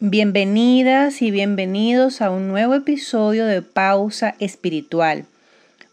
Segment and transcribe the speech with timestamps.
[0.00, 5.24] Bienvenidas y bienvenidos a un nuevo episodio de Pausa Espiritual.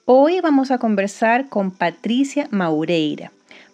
[0.06, 3.32] Hoy vamos a conversar con Patricia Maureira.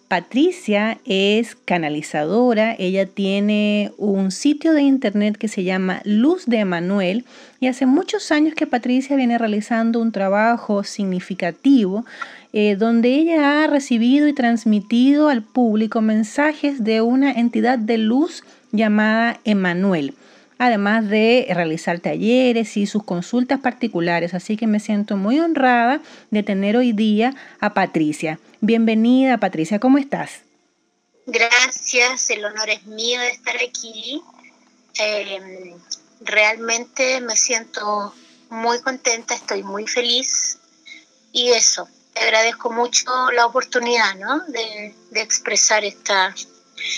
[0.08, 7.26] Patricia es canalizadora, ella tiene un sitio de internet que se llama Luz de Emanuel
[7.60, 12.06] y hace muchos años que Patricia viene realizando un trabajo significativo
[12.54, 18.42] eh, donde ella ha recibido y transmitido al público mensajes de una entidad de luz
[18.72, 20.14] llamada Emanuel
[20.62, 24.32] además de realizar talleres y sus consultas particulares.
[24.32, 26.00] Así que me siento muy honrada
[26.30, 28.38] de tener hoy día a Patricia.
[28.60, 30.42] Bienvenida, Patricia, ¿cómo estás?
[31.26, 34.22] Gracias, el honor es mío de estar aquí.
[34.94, 35.74] Em,
[36.20, 38.14] realmente me siento
[38.48, 40.58] muy contenta, estoy muy feliz
[41.32, 44.14] y eso, te agradezco mucho la oportunidad
[44.46, 46.32] de, de expresar esta,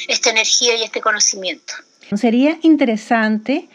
[0.08, 1.74] esta energía y este conocimiento.
[2.16, 3.68] Sería interesante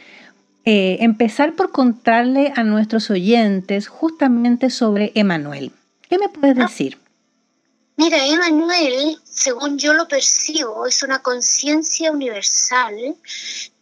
[0.66, 5.72] eh, empezar por contarle a nuestros oyentes justamente sobre Emanuel.
[6.09, 6.64] ¿Qué me puedes ah.
[6.64, 6.98] decir?
[7.98, 13.16] Mira, Emanuel, según yo lo percibo, es una conciencia universal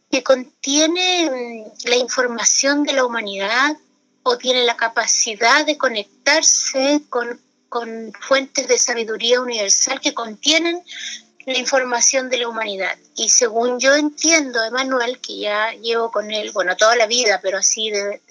[0.10, 3.78] que contiene mm, la información de la humanidad
[4.24, 10.82] o tiene la capacidad de conectarse con, con fuentes de sabiduría universal que contienen
[11.48, 12.98] la información de la humanidad.
[13.16, 17.60] Y según yo entiendo, Emanuel, que ya llevo con él, bueno, toda la vida, pero
[17.60, 18.22] así de,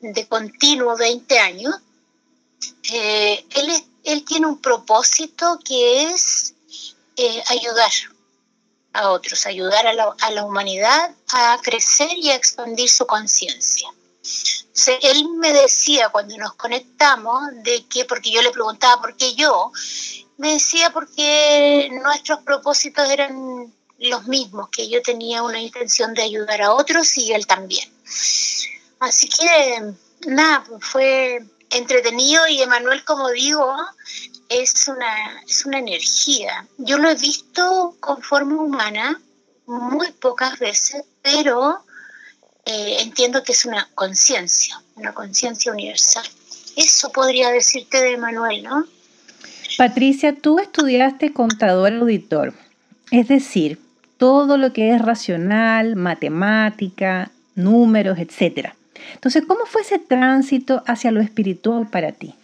[0.00, 1.76] de, continuo 20 años,
[2.92, 6.54] eh, él, él tiene un propósito que es
[7.16, 7.92] eh, ayudar
[8.92, 13.88] a otros, ayudar a la, a la, humanidad a crecer y a expandir su conciencia.
[14.88, 19.72] Él me decía cuando nos conectamos de que, porque yo le preguntaba por qué yo,
[20.38, 26.62] me decía porque nuestros propósitos eran los mismos, que yo tenía una intención de ayudar
[26.62, 27.88] a otros y él también.
[29.00, 29.92] Así que
[30.26, 33.76] nada, pues fue entretenido y Emanuel, como digo,
[34.48, 36.66] es una, es una energía.
[36.78, 39.20] Yo lo he visto con forma humana
[39.66, 41.84] muy pocas veces, pero
[42.70, 46.24] eh, entiendo que es una conciencia, una conciencia universal.
[46.76, 48.86] Eso podría decirte de Emanuel, ¿no?
[49.76, 52.54] Patricia, tú estudiaste contador auditor,
[53.10, 53.80] es decir,
[54.18, 58.74] todo lo que es racional, matemática, números, etc.
[59.14, 62.34] Entonces, ¿cómo fue ese tránsito hacia lo espiritual para ti?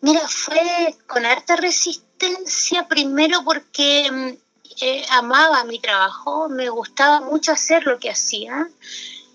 [0.00, 7.52] Mira, fue con harta resistencia, primero porque mm, eh, amaba mi trabajo, me gustaba mucho
[7.52, 8.68] hacer lo que hacía,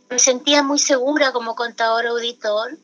[0.09, 2.78] me sentía muy segura como contador auditor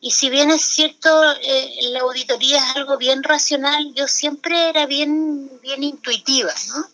[0.00, 1.08] y si bien es cierto,
[1.42, 6.86] eh, la auditoría es algo bien racional, yo siempre era bien, bien intuitiva, ¿no?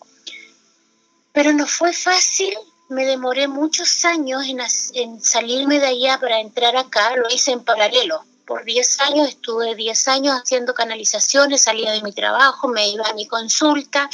[1.32, 2.54] Pero no fue fácil,
[2.88, 4.60] me demoré muchos años en,
[4.94, 8.24] en salirme de allá para entrar acá, lo hice en paralelo.
[8.46, 13.14] Por 10 años estuve 10 años haciendo canalizaciones, salía de mi trabajo, me iba a
[13.14, 14.10] mi consulta.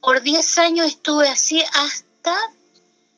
[0.00, 2.36] Por 10 años estuve así hasta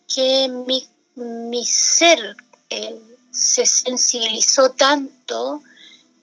[0.06, 2.36] que mi, mi ser,
[2.68, 5.62] el se sensibilizó tanto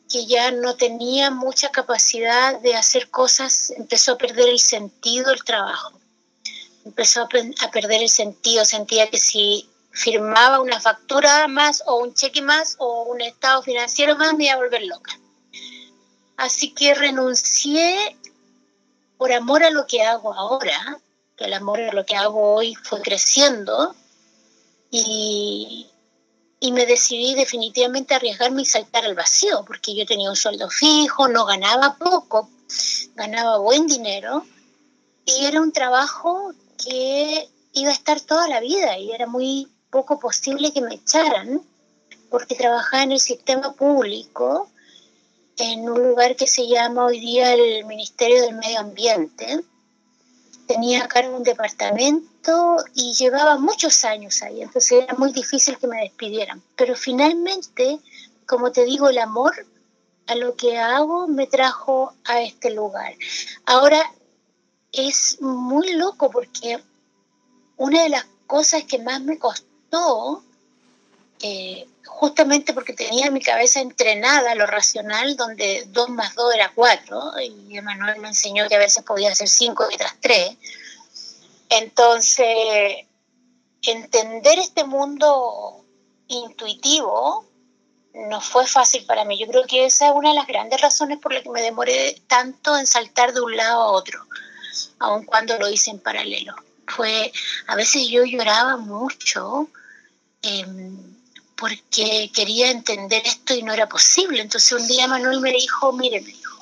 [0.10, 5.44] que ya no tenía mucha capacidad de hacer cosas, empezó a perder el sentido del
[5.44, 6.00] trabajo,
[6.86, 7.28] empezó a,
[7.72, 13.04] perder el sentido, sentía que si firmaba una factura más o un cheque más o
[13.04, 15.20] un estado financiero más me iba a volver loca.
[16.38, 18.16] Así que renuncié
[19.18, 21.00] por amor a lo que hago ahora,
[21.36, 23.96] que el amor a lo que hago hoy fue creciendo
[24.90, 25.88] y,
[26.60, 30.70] y me decidí definitivamente a arriesgarme y saltar al vacío, porque yo tenía un sueldo
[30.70, 32.50] fijo, no ganaba poco,
[33.16, 34.46] ganaba buen dinero
[35.26, 40.20] y era un trabajo que iba a estar toda la vida y era muy poco
[40.20, 41.62] posible que me echaran
[42.30, 44.70] porque trabajaba en el sistema público
[45.58, 49.64] en un lugar que se llama hoy día el Ministerio del Medio Ambiente
[50.68, 55.88] tenía a cargo un departamento y llevaba muchos años ahí, entonces era muy difícil que
[55.88, 56.62] me despidieran.
[56.76, 58.00] Pero finalmente,
[58.46, 59.54] como te digo, el amor
[60.28, 63.16] a lo que hago me trajo a este lugar.
[63.66, 64.02] Ahora
[64.92, 66.80] es muy loco porque
[67.78, 70.44] una de las cosas que más me costó
[71.42, 76.72] eh, justamente porque tenía mi cabeza entrenada a lo racional, donde 2 más 2 era
[76.74, 80.58] 4, y Emanuel me enseñó que a veces podía hacer 5 y tras 3.
[81.70, 83.06] Entonces,
[83.84, 85.86] entender este mundo
[86.28, 87.46] intuitivo
[88.14, 89.38] no fue fácil para mí.
[89.38, 92.20] Yo creo que esa es una de las grandes razones por las que me demoré
[92.28, 94.20] tanto en saltar de un lado a otro,
[95.00, 96.56] aun cuando lo hice en paralelo.
[96.88, 97.32] fue,
[97.68, 99.68] a veces yo lloraba mucho
[100.42, 101.17] em,
[101.58, 104.42] porque quería entender esto y no era posible.
[104.42, 106.58] Entonces un día Manuel me dijo, mire, me dijo,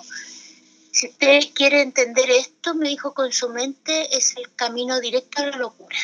[0.92, 5.48] si usted quiere entender esto, me dijo con su mente, es el camino directo a
[5.48, 5.98] la locura.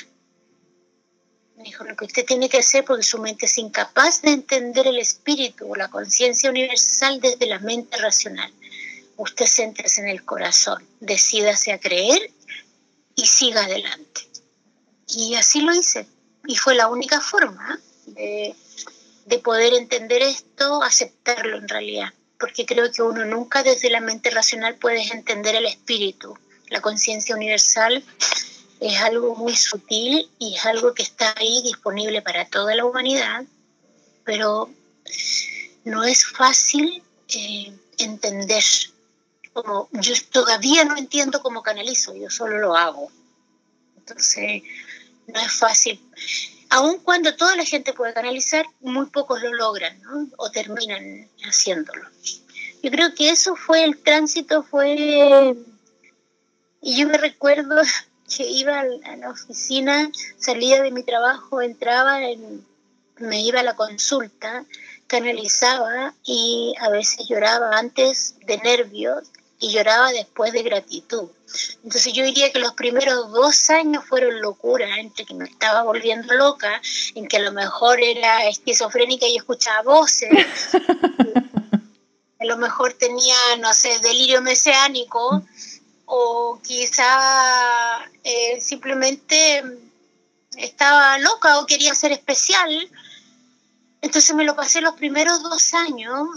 [1.56, 4.88] Me dijo, lo que usted tiene que hacer porque su mente es incapaz de entender
[4.88, 8.52] el espíritu o la conciencia universal desde la mente racional.
[9.16, 12.32] Usted céntrese en el corazón, decídase a creer
[13.16, 14.28] y siga adelante.
[15.08, 16.08] Y así lo hice.
[16.48, 18.56] Y fue la única forma de,
[19.26, 22.14] de poder entender esto, aceptarlo en realidad.
[22.40, 26.38] Porque creo que uno nunca desde la mente racional puede entender el espíritu.
[26.70, 28.04] La conciencia universal
[28.80, 33.44] es algo muy sutil y es algo que está ahí disponible para toda la humanidad,
[34.24, 34.72] pero
[35.84, 38.64] no es fácil eh, entender.
[39.54, 43.12] Como yo todavía no entiendo cómo canalizo, yo solo lo hago.
[43.98, 44.64] Entonces,
[45.28, 46.02] no es fácil.
[46.74, 50.30] Aun cuando toda la gente puede canalizar, muy pocos lo logran ¿no?
[50.38, 52.08] o terminan haciéndolo.
[52.82, 55.54] Yo creo que eso fue el tránsito, fue...
[56.82, 57.76] Y yo me recuerdo
[58.36, 62.20] que iba a la oficina, salía de mi trabajo, entraba,
[63.18, 64.64] me iba a la consulta,
[65.08, 69.30] canalizaba y a veces lloraba antes de nervios
[69.62, 71.30] y lloraba después de gratitud.
[71.84, 76.34] Entonces yo diría que los primeros dos años fueron locura, entre que me estaba volviendo
[76.34, 76.82] loca,
[77.16, 80.32] en que a lo mejor era esquizofrénica y escuchaba voces,
[82.40, 85.44] a lo mejor tenía, no sé, delirio mesiánico,
[86.06, 89.64] o quizá eh, simplemente
[90.58, 92.90] estaba loca o quería ser especial.
[94.02, 96.28] Entonces me lo pasé los primeros dos años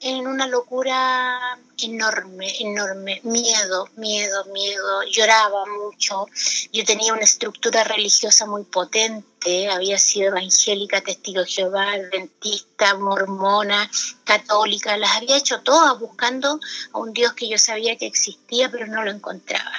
[0.00, 6.26] en una locura enorme, enorme, miedo, miedo, miedo, lloraba mucho,
[6.72, 13.90] yo tenía una estructura religiosa muy potente, había sido evangélica, testigo de Jehová, adventista, mormona,
[14.24, 16.60] católica, las había hecho todas buscando
[16.92, 19.72] a un Dios que yo sabía que existía, pero no lo encontraba.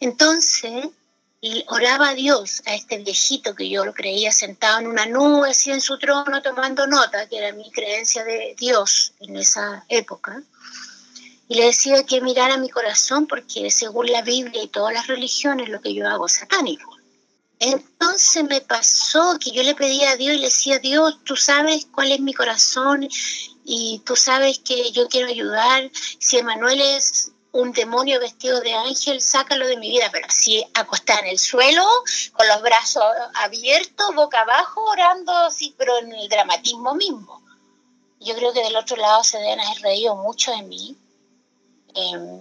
[0.00, 0.86] Entonces,
[1.40, 5.50] y oraba a Dios, a este viejito que yo lo creía sentado en una nube,
[5.50, 10.42] así en su trono, tomando nota, que era mi creencia de Dios en esa época.
[11.48, 15.68] Y le decía que mirara mi corazón, porque según la Biblia y todas las religiones,
[15.68, 16.96] lo que yo hago es satánico.
[17.60, 21.86] Entonces me pasó que yo le pedía a Dios y le decía, Dios, tú sabes
[21.90, 23.08] cuál es mi corazón
[23.64, 25.90] y tú sabes que yo quiero ayudar.
[26.18, 31.20] Si Emanuel es un demonio vestido de ángel, sácalo de mi vida, pero así acostada
[31.20, 31.84] en el suelo,
[32.32, 33.04] con los brazos
[33.34, 37.42] abiertos, boca abajo, orando así, pero en el dramatismo mismo.
[38.20, 40.96] Yo creo que del otro lado se deben haber reído mucho de mí.
[41.94, 42.40] Em,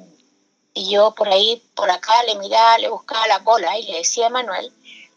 [0.73, 4.27] y yo por ahí, por acá, le miraba, le buscaba la cola y le decía
[4.27, 4.71] a Manuel,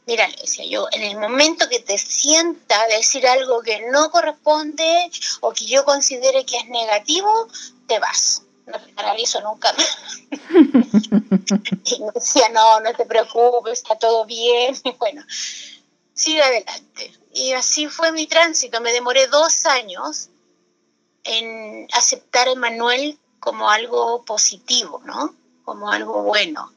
[0.07, 5.11] mira, le decía yo, en el momento que te sienta decir algo que no corresponde
[5.41, 7.49] o que yo considere que es negativo,
[7.87, 9.75] te vas no te canalizo nunca
[11.85, 14.77] y me decía, no, no te preocupes, está todo bien.
[14.85, 15.23] Y bueno,
[16.15, 17.12] sigue adelante.
[17.33, 18.81] Y así fue mi tránsito.
[18.81, 20.29] Me demoré dos años
[21.25, 25.35] en aceptar a Emanuel como algo positivo, ¿no?
[25.65, 26.73] Como algo bueno.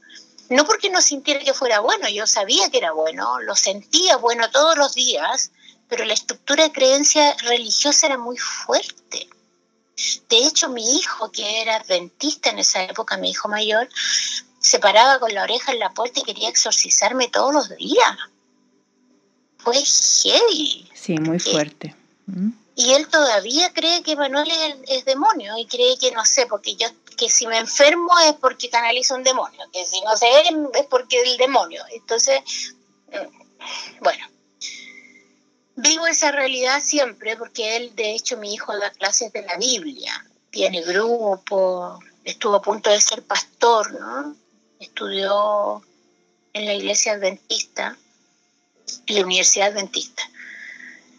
[0.50, 4.51] No porque no sintiera que fuera bueno, yo sabía que era bueno, lo sentía bueno
[4.51, 5.51] todos los días,
[5.88, 9.29] pero la estructura de creencia religiosa era muy fuerte.
[10.29, 13.88] De hecho, mi hijo, que era dentista en esa época, mi hijo mayor,
[14.59, 18.17] se paraba con la oreja en la puerta y quería exorcizarme todos los días.
[19.57, 20.89] Fue heavy.
[20.93, 21.95] Sí, muy fuerte.
[22.25, 22.51] ¿Mm?
[22.75, 24.50] Y él todavía cree que Manuel
[24.88, 28.69] es, demonio y cree que, no sé, porque yo, que si me enfermo es porque
[28.69, 30.27] canalizo un demonio, que si no sé
[30.73, 31.83] es porque el demonio.
[31.91, 32.41] Entonces,
[33.12, 34.25] mm, bueno,
[35.75, 40.25] Vivo esa realidad siempre porque él, de hecho, mi hijo da clases de la Biblia,
[40.51, 44.36] tiene grupo, estuvo a punto de ser pastor.
[44.80, 45.82] Estudió
[46.53, 47.98] en la iglesia adventista,
[49.08, 50.24] en la universidad adventista.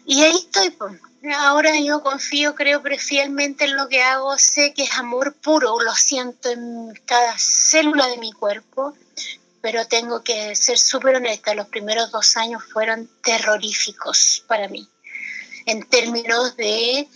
[0.05, 0.93] Y ahí estoy, pues.
[1.37, 5.95] Ahora yo confío, creo fielmente en lo que hago, sé que es amor puro, lo
[5.95, 8.93] siento en cada célula de mi cuerpo
[9.65, 14.87] pero tengo que ser súper honesta, los primeros dos años fueron terroríficos para mí,
[15.65, 17.07] en términos de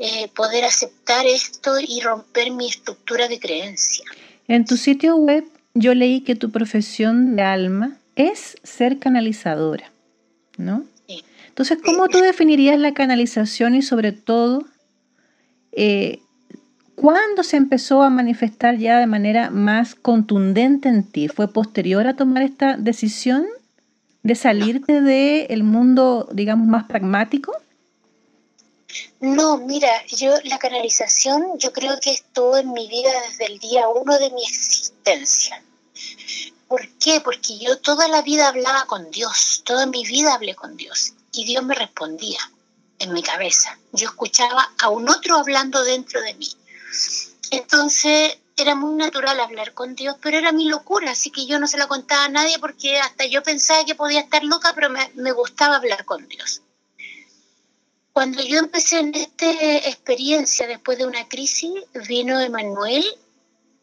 [0.00, 4.04] eh, poder aceptar esto y romper mi estructura de creencia.
[4.48, 9.92] En tu sitio web yo leí que tu profesión de alma es ser canalizadora,
[10.56, 10.84] ¿no?
[11.06, 11.22] Sí.
[11.46, 14.66] Entonces, ¿cómo tú definirías la canalización y sobre todo,
[15.70, 16.18] eh,
[16.96, 21.28] ¿Cuándo se empezó a manifestar ya de manera más contundente en ti?
[21.28, 23.46] ¿Fue posterior a tomar esta decisión
[24.22, 27.52] de salirte del mundo, digamos, más pragmático?
[29.20, 33.88] No, mira, yo la canalización yo creo que estuvo en mi vida desde el día
[33.88, 35.62] uno de mi existencia.
[36.66, 37.20] ¿Por qué?
[37.20, 41.44] Porque yo toda la vida hablaba con Dios, toda mi vida hablé con Dios y
[41.44, 42.40] Dios me respondía
[42.98, 43.78] en mi cabeza.
[43.92, 46.48] Yo escuchaba a un otro hablando dentro de mí.
[47.50, 51.66] Entonces era muy natural hablar con Dios, pero era mi locura, así que yo no
[51.66, 55.32] se la contaba a nadie porque hasta yo pensaba que podía estar loca, pero me,
[55.32, 56.62] gustaba hablar con Dios.
[58.12, 61.70] Cuando yo empecé en esta experiencia después de una crisis,
[62.08, 63.04] vino Emanuel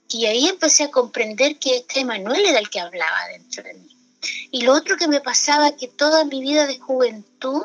[0.09, 3.95] y ahí empecé a comprender que este Emanuel era el que hablaba dentro de mí.
[4.49, 7.61] Y lo otro que me pasaba, que toda mi vida de juventud,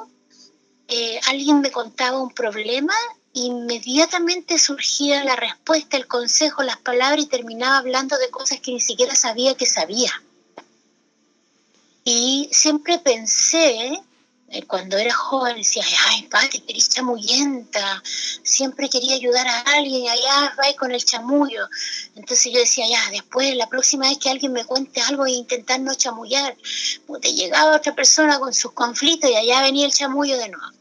[0.88, 2.94] eh, alguien me contaba un problema,
[3.46, 8.80] inmediatamente surgía la respuesta, el consejo, las palabras y terminaba hablando de cosas que ni
[8.80, 10.12] siquiera sabía que sabía.
[12.04, 14.00] Y siempre pensé
[14.50, 18.02] eh, cuando era joven decía, ay, Pati, eres chamuyenta,
[18.42, 21.68] siempre quería ayudar a alguien allá va con el chamullo.
[22.14, 25.80] Entonces yo decía, ya, después, la próxima vez que alguien me cuente algo e intentar
[25.80, 26.56] no chamullar,
[27.20, 30.77] te llegaba otra persona con sus conflictos y allá venía el chamullo de nuevo.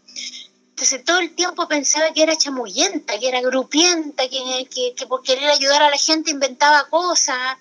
[0.77, 5.49] Entonces todo el tiempo pensaba que era chamuyenta, que era grupienta, que, que, por querer
[5.49, 7.57] ayudar a la gente inventaba cosas.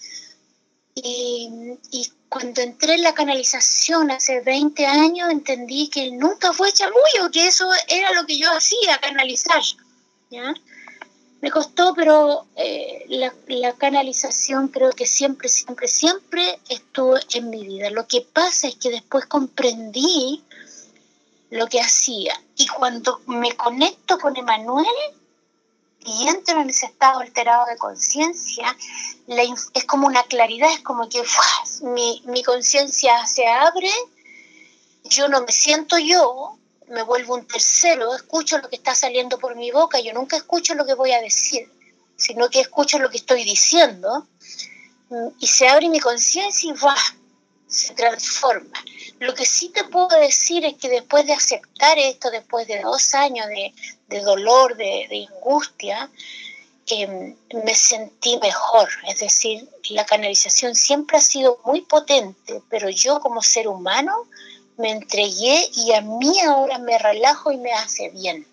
[0.95, 1.49] Y,
[1.93, 7.47] y cuando entré en la canalización hace 20 años, entendí que nunca fue chamullo, que
[7.47, 9.63] eso era lo que yo hacía, canalizar.
[10.29, 10.53] ¿ya?
[11.41, 17.65] Me costó, pero eh, la, la, canalización creo que siempre, siempre, siempre estuvo en mi
[17.67, 17.89] vida.
[17.89, 20.43] Lo que pasa es que después comprendí
[21.51, 22.41] lo que hacía.
[22.57, 24.87] Y cuando me conecto con Emanuel,
[26.07, 28.77] y entro en ese estado alterado de conciencia,
[29.75, 31.23] es como una claridad, es como que
[31.83, 33.91] mi, mi conciencia se abre,
[35.05, 36.57] yo no me siento yo,
[36.89, 40.75] me vuelvo un tercero, escucho lo que está saliendo por mi boca, yo nunca escucho
[40.75, 41.69] lo que voy a decir,
[42.17, 44.29] sino que escucho lo que estoy diciendo,
[45.41, 46.97] y se abre mi conciencia y va,
[47.67, 48.85] se transforma.
[49.19, 53.15] Lo que sí te puedo decir es que después de aceptar esto, después de dos
[53.15, 53.73] años de,
[54.09, 56.11] de dolor, de, de angustia,
[56.89, 58.89] eh, me sentí mejor.
[59.09, 64.29] Es decir, la canalización siempre ha sido muy potente, pero yo como ser humano
[64.77, 68.47] me entregué y a mí ahora me relajo y me hace bien.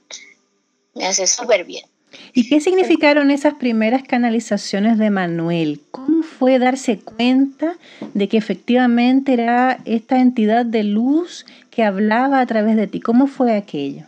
[0.96, 1.86] Me hace súper bien.
[2.34, 5.82] ¿Y qué significaron esas primeras canalizaciones de Manuel?
[5.91, 7.75] ¿Cómo fue darse cuenta
[8.13, 13.00] de que efectivamente era esta entidad de luz que hablaba a través de ti?
[13.00, 14.05] ¿Cómo fue aquello?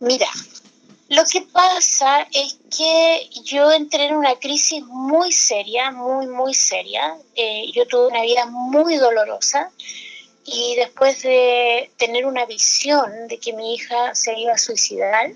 [0.00, 0.26] Mira,
[1.08, 7.16] lo que pasa es que yo entré en una crisis muy seria, muy, muy seria.
[7.36, 9.70] Eh, yo tuve una vida muy dolorosa
[10.44, 15.32] y después de tener una visión de que mi hija se iba a suicidar,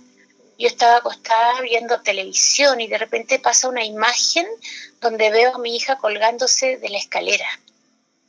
[0.60, 4.46] yo estaba acostada viendo televisión y de repente pasa una imagen
[5.00, 7.48] donde veo a mi hija colgándose de la escalera.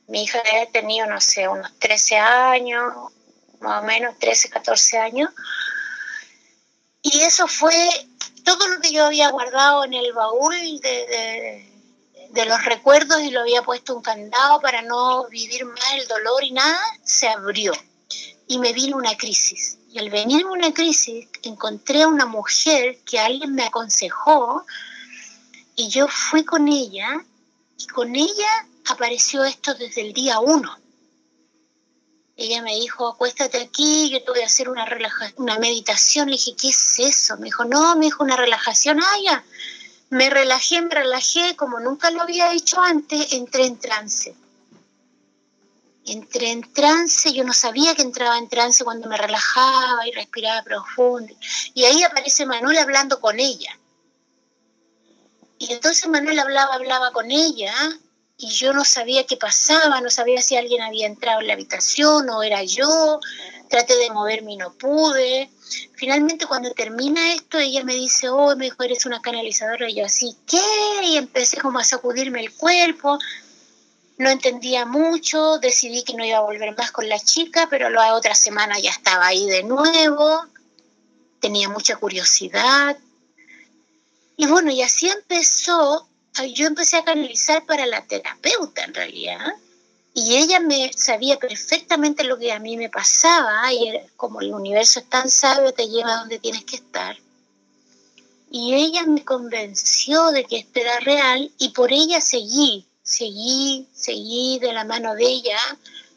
[0.08, 2.94] Mi hija había tenido, no sé, unos 13 años,
[3.60, 5.30] más o menos 13, 14 años.
[7.02, 7.76] Y eso fue
[8.46, 11.68] todo lo que yo había guardado en el baúl de,
[12.30, 16.46] de, los recuerdos y lo había puesto un candado para no vivir más el dolor
[16.46, 17.74] y nada, se abrió.
[18.48, 23.20] Y me vino una crisis y al venirme una crisis, encontré a una mujer que
[23.20, 24.66] alguien me aconsejó
[25.76, 27.24] y yo fui con ella
[27.78, 30.78] y con ella apareció esto desde el día uno.
[32.38, 34.86] Ella me dijo, acuéstate aquí, yo te voy a hacer una,
[35.36, 36.28] una meditación.
[36.28, 37.38] Le dije, ¿qué es eso?
[37.38, 39.00] Me dijo, no, me dijo una relajación.
[39.00, 39.44] Ah, ya.
[40.10, 44.36] Me relajé, me relajé, como nunca lo había hecho antes, entré en trance
[46.12, 50.62] entré en trance, yo no sabía que entraba en trance cuando me relajaba y respiraba
[50.64, 51.34] profundo.
[51.74, 53.78] Y ahí aparece Manuel hablando con ella.
[55.58, 57.74] Y entonces Manuel hablaba, hablaba con ella
[58.38, 62.30] y yo no sabía qué pasaba, no sabía si alguien había entrado en la habitación
[62.30, 63.20] o era yo.
[63.70, 65.50] Traté de moverme y no pude.
[65.96, 69.90] Finalmente cuando termina esto, ella me dice, oh, mejor eres una canalizadora.
[69.90, 70.60] Y yo así, ¿qué?
[71.04, 73.18] Y empecé como a sacudirme el cuerpo
[74.18, 78.14] no entendía mucho, decidí que no iba a volver más con la chica, pero la
[78.14, 80.46] otra semana ya estaba ahí de nuevo,
[81.40, 82.98] tenía mucha curiosidad.
[84.38, 86.08] Y bueno, y así empezó,
[86.54, 89.54] yo empecé a canalizar para la terapeuta en realidad,
[90.14, 95.00] y ella me sabía perfectamente lo que a mí me pasaba, y como el universo
[95.00, 97.18] es tan sabio, te lleva donde tienes que estar.
[98.50, 104.60] Y ella me convenció de que esto era real y por ella seguí, seguí, seguí
[104.60, 105.60] de la mano de ella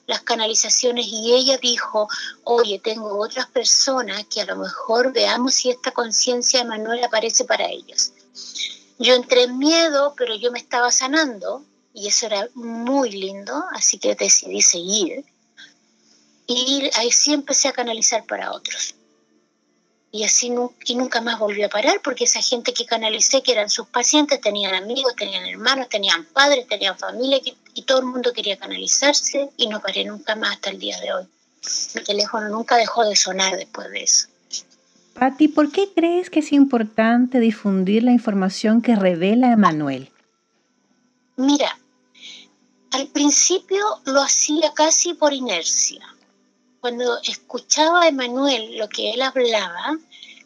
[0.07, 2.09] las canalizaciones y ella dijo,
[2.45, 7.45] oye, tengo otras personas que a lo mejor veamos si esta conciencia de Manuel aparece
[7.45, 8.13] para ellos.
[8.99, 11.65] Yo entré en miedo, pero yo me estaba sanando
[11.95, 15.25] y eso era muy lindo, así que decidí seguir.
[16.47, 18.95] Y ahí sí empecé a canalizar para otros.
[20.15, 20.49] Y así
[20.85, 24.41] y nunca más volví a parar porque esa gente que canalicé, que eran sus pacientes,
[24.41, 27.41] tenían amigos, tenían hermanos, tenían padres, tenían familia
[27.75, 31.13] y todo el mundo quería canalizarse y no paré nunca más hasta el día de
[31.13, 31.25] hoy.
[31.97, 34.29] Mi teléfono nunca dejó de sonar después de eso.
[35.15, 40.13] Patti, ¿por qué crees que es importante difundir la información que revela Emanuel?
[41.35, 41.77] Mira,
[42.93, 46.14] al principio lo hacía casi por inercia
[46.85, 49.97] cuando escuchaba a Emanuel lo que él hablaba,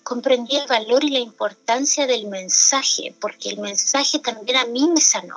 [0.04, 5.00] comprendí el valor y la importancia del mensaje, porque el mensaje también a mí me
[5.00, 5.36] sanó,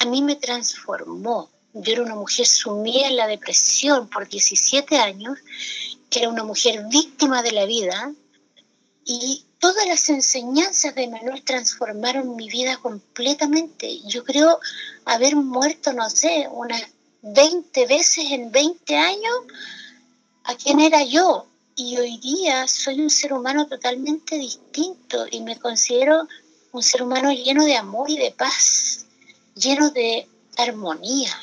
[0.00, 1.48] a mí me transformó.
[1.74, 5.38] Yo era una mujer sumida en la depresión por 17 años,
[6.10, 8.12] que era una mujer víctima de la vida,
[9.04, 14.00] y todas las enseñanzas de Emanuel transformaron mi vida completamente.
[14.08, 14.58] Yo creo
[15.04, 16.82] haber muerto, no sé, unas
[17.22, 19.34] 20 veces en 20 años
[20.46, 21.46] a quién era yo.
[21.74, 26.26] Y hoy día soy un ser humano totalmente distinto y me considero
[26.72, 29.06] un ser humano lleno de amor y de paz,
[29.54, 30.26] lleno de
[30.56, 31.36] armonía,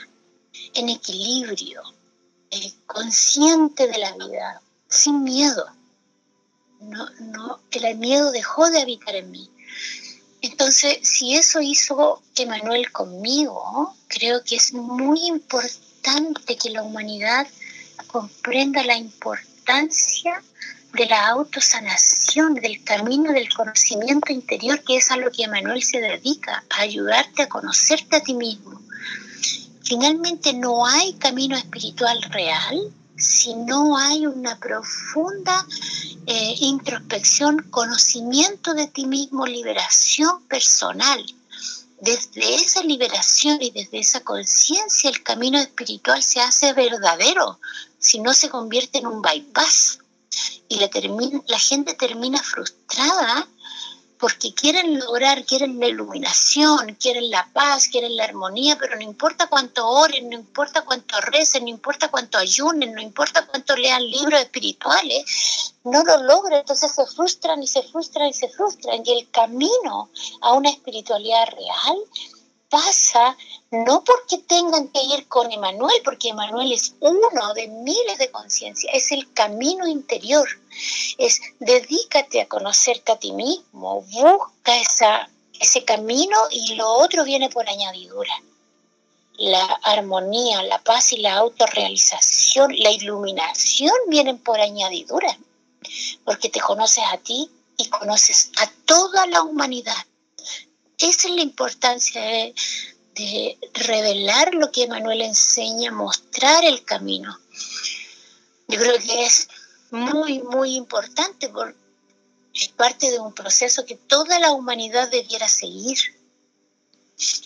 [0.73, 1.83] en equilibrio,
[2.49, 5.65] eh, consciente de la vida, sin miedo.
[6.79, 9.49] No, no, el miedo dejó de habitar en mí.
[10.41, 17.47] Entonces, si eso hizo Emanuel conmigo, creo que es muy importante que la humanidad
[18.13, 20.39] comprenda la importancia
[20.93, 25.99] de la autosanación, del camino del conocimiento interior, que es a lo que Emanuel se
[25.99, 28.79] dedica, a ayudarte a conocerte a ti mismo.
[29.81, 35.65] Finalmente no hay camino espiritual real si no hay una profunda
[36.27, 41.25] eh, introspección, conocimiento de ti mismo, liberación personal
[42.03, 47.61] desde esa liberación y desde esa conciencia el camino espiritual se hace verdadero,
[48.03, 49.99] si no se convierte en un bypass.
[50.67, 50.89] Y la,
[51.47, 53.47] la gente termina frustrada
[54.19, 59.47] porque quieren lograr, quieren la iluminación, quieren la paz, quieren la armonía, pero no importa
[59.47, 64.39] cuánto oren, no importa cuánto recen, no importa cuánto ayunen, no importa cuánto lean libros
[64.39, 69.03] espirituales, no lo logran, entonces se frustran y se frustran y se frustran.
[69.05, 70.09] Y el camino
[70.41, 71.97] a una espiritualidad real
[72.73, 73.37] pasa
[73.69, 78.89] no porque tengan que ir con Emanuel, porque Emanuel es uno de miles de conciencia,
[78.91, 80.47] es el camino interior,
[81.19, 87.49] es dedícate a conocerte a ti mismo, busca esa, ese camino y lo otro viene
[87.49, 88.33] por añadidura.
[89.37, 95.37] La armonía, la paz y la autorrealización, la iluminación vienen por añadidura,
[96.25, 100.05] porque te conoces a ti y conoces a toda la humanidad
[100.97, 107.37] esa es la importancia de, revelar lo que Manuel enseña, mostrar el camino.
[108.67, 109.47] Yo creo que es
[109.91, 111.77] muy, muy importante porque
[112.55, 115.97] es parte de un proceso que toda la humanidad debiera seguir.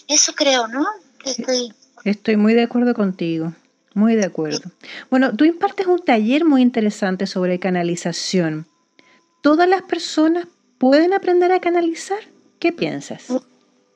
[0.07, 0.85] Eso creo, ¿no?
[1.25, 1.73] Estoy...
[2.05, 3.53] Estoy muy de acuerdo contigo,
[3.93, 4.71] muy de acuerdo.
[5.09, 8.67] Bueno, tú impartes un taller muy interesante sobre canalización.
[9.41, 12.19] ¿Todas las personas pueden aprender a canalizar?
[12.59, 13.23] ¿Qué piensas?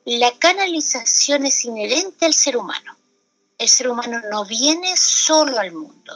[0.04, 2.96] La canalización es inherente al ser humano.
[3.58, 6.14] El ser humano no viene solo al mundo.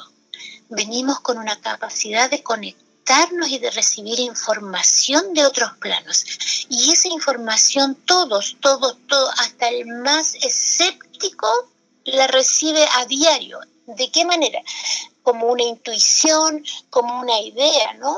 [0.69, 6.25] Venimos con una capacidad de conectarnos y de recibir información de otros planos.
[6.69, 11.49] Y esa información todos, todos, todos, hasta el más escéptico,
[12.05, 13.61] la recibe a diario.
[13.87, 14.61] ¿De qué manera?
[15.23, 18.17] Como una intuición, como una idea, ¿no?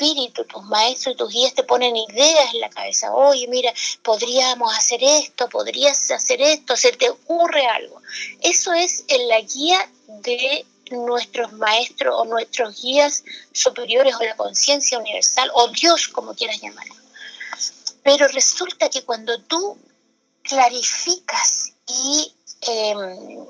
[0.00, 3.12] Espíritu, tus maestros, tus guías te ponen ideas en la cabeza.
[3.12, 8.00] Oye, mira, podríamos hacer esto, podrías hacer esto, se te ocurre algo.
[8.40, 14.98] Eso es en la guía de nuestros maestros o nuestros guías superiores o la conciencia
[14.98, 16.94] universal o Dios, como quieras llamarlo.
[18.02, 19.78] Pero resulta que cuando tú
[20.42, 22.32] clarificas y
[22.62, 23.46] em,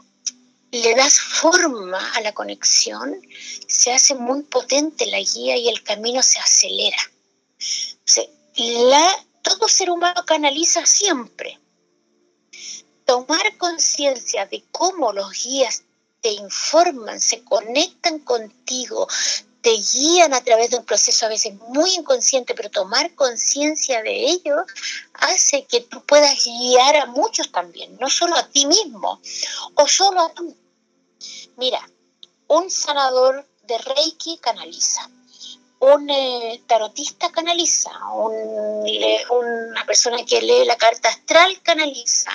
[0.70, 3.20] le das forma a la conexión,
[3.66, 6.98] se hace muy potente la guía y el camino se acelera.
[9.42, 11.58] todo ser humano canaliza siempre.
[13.04, 15.82] Tomar conciencia de cómo los guías
[16.20, 19.08] te informan, se conectan contigo,
[19.62, 24.24] te guían a través de un proceso a veces muy inconsciente, pero tomar conciencia de
[24.24, 24.56] ello
[25.14, 29.20] hace que tú puedas guiar a muchos también, no solo a ti mismo
[29.74, 30.56] o solo a tú.
[31.56, 31.80] Mira,
[32.48, 35.08] un sanador de Reiki canaliza,
[35.80, 42.30] un eh, tarotista canaliza, una persona que lee la carta astral canaliza,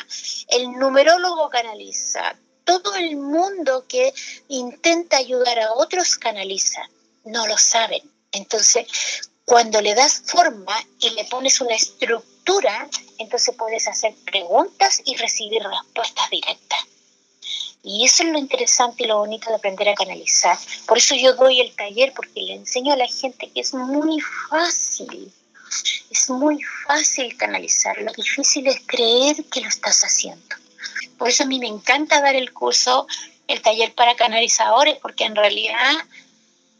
[0.49, 4.13] el numerólogo canaliza, todo el mundo que
[4.47, 6.87] intenta ayudar a otros canaliza
[7.25, 8.01] no lo saben.
[8.31, 8.87] Entonces,
[9.45, 15.61] cuando le das forma y le pones una estructura, entonces puedes hacer preguntas y recibir
[15.63, 16.79] respuestas directas.
[17.83, 20.57] Y eso es lo interesante y lo bonito de aprender a canalizar.
[20.87, 24.19] Por eso yo doy el taller, porque le enseño a la gente que es muy
[24.49, 25.31] fácil.
[26.09, 27.95] Es muy fácil canalizar.
[28.01, 30.55] Lo difícil es creer que lo estás haciendo.
[31.19, 33.05] Por eso a mí me encanta dar el curso,
[33.47, 35.93] el taller para canalizadores, porque en realidad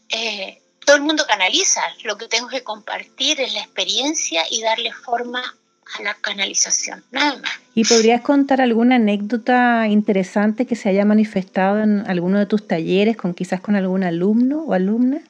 [0.08, 1.82] eh, todo el mundo canaliza.
[2.04, 5.42] Lo que tengo que compartir es la experiencia y darle forma
[5.98, 7.50] a la canalización, nada más.
[7.74, 13.16] ¿Y podrías contar alguna anécdota interesante que se haya manifestado en alguno de tus talleres,
[13.16, 15.20] con quizás con algún alumno o alumna?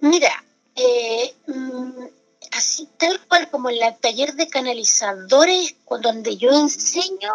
[0.00, 0.44] Mira,
[0.76, 2.04] eh, mm,
[2.52, 7.32] así tal cual como en el taller de canalizadores, donde yo enseño,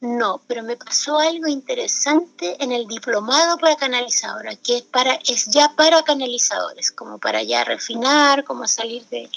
[0.00, 5.46] no, pero me pasó algo interesante en el diplomado para canalizadora, que es, para, es
[5.46, 9.30] ya para canalizadores, como para ya refinar, como salir de,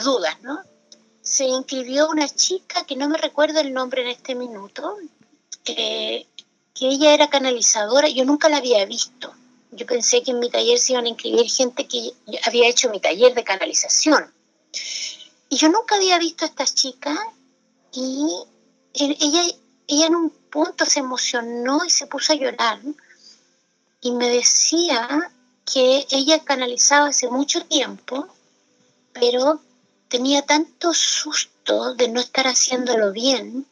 [0.00, 0.60] dudas, ¿no?
[1.20, 4.96] Se inscribió una chica que no me recuerdo el nombre en este minuto,
[5.64, 6.26] que
[6.80, 9.34] ella era canalizadora, yo nunca la había visto.
[9.70, 12.12] Yo pensé que en mi taller se iban a inscribir gente que
[12.44, 14.32] había hecho mi taller de canalización.
[15.50, 17.14] Y yo nunca había visto a esta chica
[17.92, 18.28] y
[19.04, 19.42] ella,
[19.86, 22.80] ella en un punto se emocionó y se puso a llorar
[24.00, 25.32] y me decía
[25.64, 28.28] que ella canalizaba hace mucho tiempo,
[29.12, 29.60] pero
[30.08, 33.66] tenía tanto susto de no estar haciéndolo bien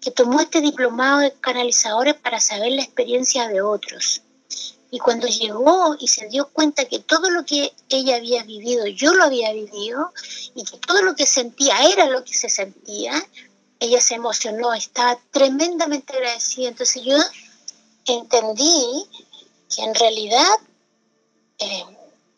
[0.00, 4.22] que tomó este diplomado de canalizadores para saber la experiencia de otros.
[4.90, 9.12] Y cuando llegó y se dio cuenta que todo lo que ella había vivido, yo
[9.14, 10.12] lo había vivido,
[10.54, 13.12] y que todo lo que sentía era lo que se sentía,
[13.80, 16.68] ella se emocionó, estaba tremendamente agradecida.
[16.68, 17.16] Entonces yo
[18.06, 19.06] entendí
[19.74, 20.54] que en realidad,
[21.58, 21.84] eh,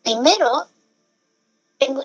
[0.02, 0.66] primero,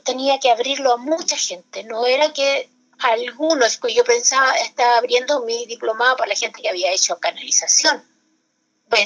[0.03, 2.69] tenía que abrirlo a mucha gente, no era que
[2.99, 8.03] algunos, pues yo pensaba, estaba abriendo mi diplomado para la gente que había hecho canalización.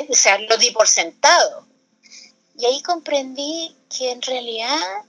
[0.10, 1.66] O sea, lo di por sentado.
[2.58, 5.06] Y ahí comprendí que en realidad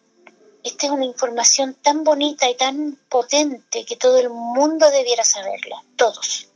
[0.65, 5.83] esta es una información tan bonita y tan potente que todo el mundo debiera saberla,
[5.97, 6.49] todos.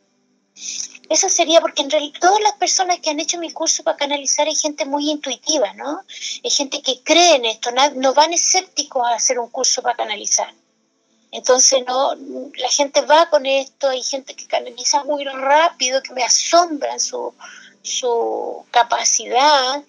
[1.08, 4.46] Eso sería porque en realidad todas las personas que han hecho mi curso para canalizar
[4.46, 6.02] hay gente muy intuitiva, ¿no?
[6.42, 10.52] Hay gente que cree en esto, no, van escépticos a hacer un curso para canalizar.
[11.30, 16.24] Entonces, no, la gente va con esto, hay gente que canaliza muy rápido, que me
[16.24, 17.34] asombran su,
[17.82, 19.82] su capacidad,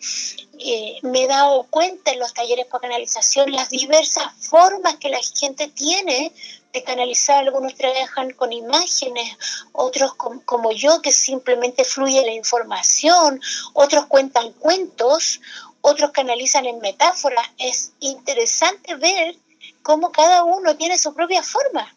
[0.59, 5.19] eh, me he dado cuenta en los talleres para canalización las diversas formas que la
[5.21, 6.31] gente tiene
[6.73, 7.43] de canalizar.
[7.43, 9.37] Algunos trabajan con imágenes,
[9.71, 13.39] otros como yo que simplemente fluye la información,
[13.73, 15.41] otros cuentan cuentos,
[15.81, 17.47] otros canalizan en metáforas.
[17.57, 19.35] Es interesante ver
[19.81, 21.93] cómo cada uno tiene su propia forma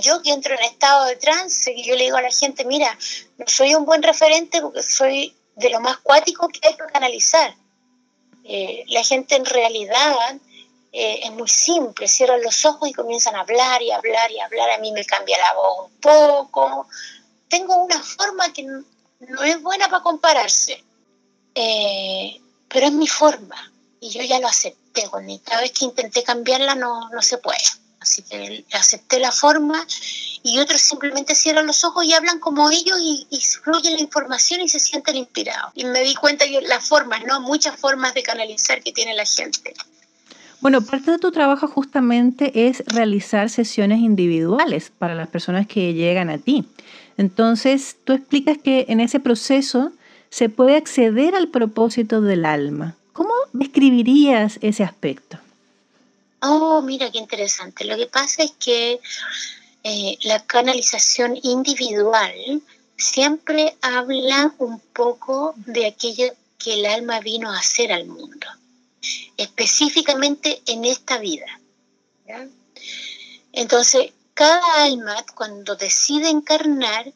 [0.00, 2.96] yo que entro en estado de trance, y yo le digo a la gente, mira,
[3.38, 7.54] no soy un buen referente porque soy de lo más cuático que hay que canalizar.
[8.44, 10.36] Eh, la gente en realidad
[10.92, 14.70] eh, es muy simple, cierran los ojos y comienzan a hablar y hablar y hablar,
[14.70, 16.86] a mí me cambia la voz un poco.
[17.48, 20.84] Tengo una forma que no, es buena para compararse,
[21.54, 25.08] eh, pero es mi forma y yo ya lo acepté.
[25.44, 27.58] Cada vez que intenté cambiarla no, no se puede.
[28.04, 29.82] Así que acepté la forma
[30.42, 34.60] y otros simplemente cierran los ojos y hablan como ellos y, y fluye la información
[34.60, 35.72] y se sienten inspirados.
[35.74, 37.40] Y me di cuenta que las formas, ¿no?
[37.40, 39.72] Muchas formas de canalizar que tiene la gente.
[40.60, 46.28] Bueno, parte de tu trabajo justamente es realizar sesiones individuales para las personas que llegan
[46.28, 46.66] a ti.
[47.16, 49.92] Entonces, tú explicas que en ese proceso
[50.28, 52.96] se puede acceder al propósito del alma.
[53.14, 55.38] ¿Cómo describirías ese aspecto?
[56.46, 57.84] Oh, mira qué interesante.
[57.84, 59.00] Lo que pasa es que
[59.82, 62.62] eh, la canalización individual
[62.98, 68.46] siempre habla un poco de aquello que el alma vino a hacer al mundo,
[69.38, 71.46] específicamente en esta vida.
[73.52, 77.10] Entonces, cada alma cuando decide encarnar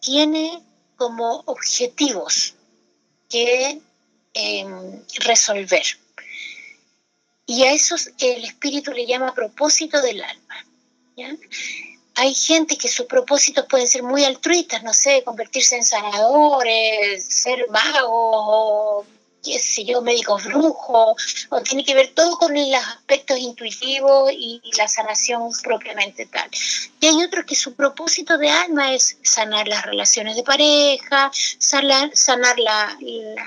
[0.00, 0.62] tiene
[0.96, 2.54] como objetivos
[3.28, 3.80] que
[4.34, 5.82] em, resolver.
[7.50, 10.66] Y a eso el espíritu le llama propósito del alma.
[12.14, 17.66] Hay gente que sus propósitos pueden ser muy altruistas, no sé, convertirse en sanadores, ser
[17.70, 19.04] magos,
[19.42, 24.60] qué sé yo, médicos brujos, o tiene que ver todo con los aspectos intuitivos y,
[24.76, 26.48] la sanación propiamente tal.
[27.00, 32.10] Y hay otros que su propósito de alma es sanar las relaciones de pareja, sanar,
[32.14, 32.96] sanar la,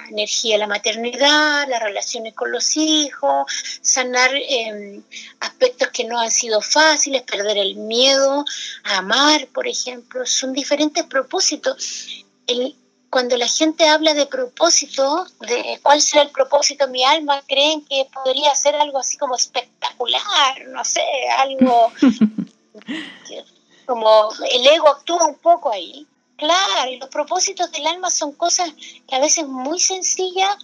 [0.10, 3.52] energía la maternidad, las relaciones con los hijos,
[3.82, 5.02] sanar em,
[5.40, 8.46] aspectos que no han sido fáciles, perder el miedo
[8.84, 10.26] a amar, por ejemplo.
[10.26, 12.26] Son diferentes propósitos.
[12.48, 12.76] El,
[13.14, 17.86] cuando la gente habla de propósito, de cuál será el propósito de mi alma, creen
[17.86, 21.06] que podría ser algo así como espectacular, no sé,
[21.38, 21.92] algo
[23.86, 26.08] como el ego actúa un poco ahí.
[26.38, 28.72] Claro, los propósitos del alma son cosas
[29.08, 30.58] que a veces muy sencillas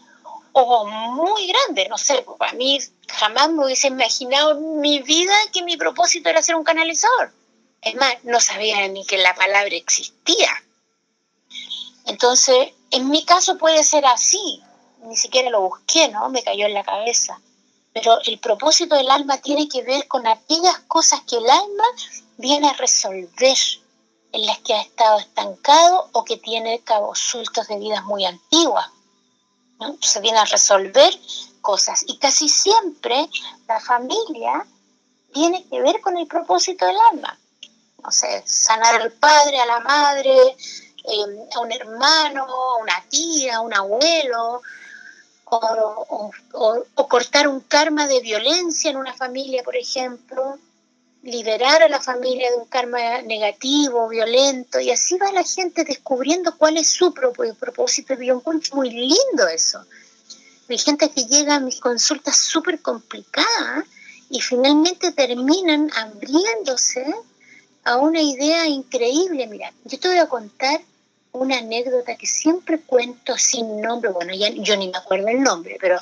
[0.52, 5.62] o muy grandes, no sé, para mí jamás me hubiese imaginado en mi vida que
[5.62, 7.32] mi propósito era ser un canalizador.
[7.84, 10.50] Es más, no sabía ni que la palabra existía.
[12.10, 14.63] Entonces, en mi caso puede ser así,
[15.04, 16.30] ni siquiera lo busqué, ¿no?
[16.30, 17.39] Me cayó en la cabeza.
[17.93, 21.84] Pero el propósito del alma tiene que ver con aquellas cosas que el alma
[22.38, 23.58] viene a resolver,
[24.32, 28.88] en las que ha estado estancado o que tiene cabos sueltos de vidas muy antiguas.
[29.80, 29.95] ¿no?
[30.02, 31.13] Se viene a resolver
[31.62, 32.04] cosas.
[32.08, 33.30] Y casi siempre
[33.67, 34.65] la familia
[35.32, 37.39] tiene que ver con el propósito del alma.
[38.04, 40.56] No sé, sanar al padre, a la madre,
[41.12, 44.62] Em, a un hermano, a una tía, a un abuelo,
[45.45, 50.60] o, cortar un karma de violencia en una familia, por ejemplo,
[51.24, 56.56] liberar a la familia de un karma negativo, violento, y así va la gente descubriendo
[56.56, 58.13] cuál es su propósito.
[58.13, 59.84] Y yo encuentro muy lindo eso.
[60.69, 63.86] Hay gente que llega a mis consultas súper complicadas
[64.30, 67.15] y finalmente terminan abriéndose
[67.84, 69.48] a una idea increíble.
[69.48, 70.80] Mira, yo te voy a contar
[71.32, 75.78] una anécdota que siempre cuento sin nombre, bueno, ya, yo ni me acuerdo el nombre,
[75.80, 76.00] pero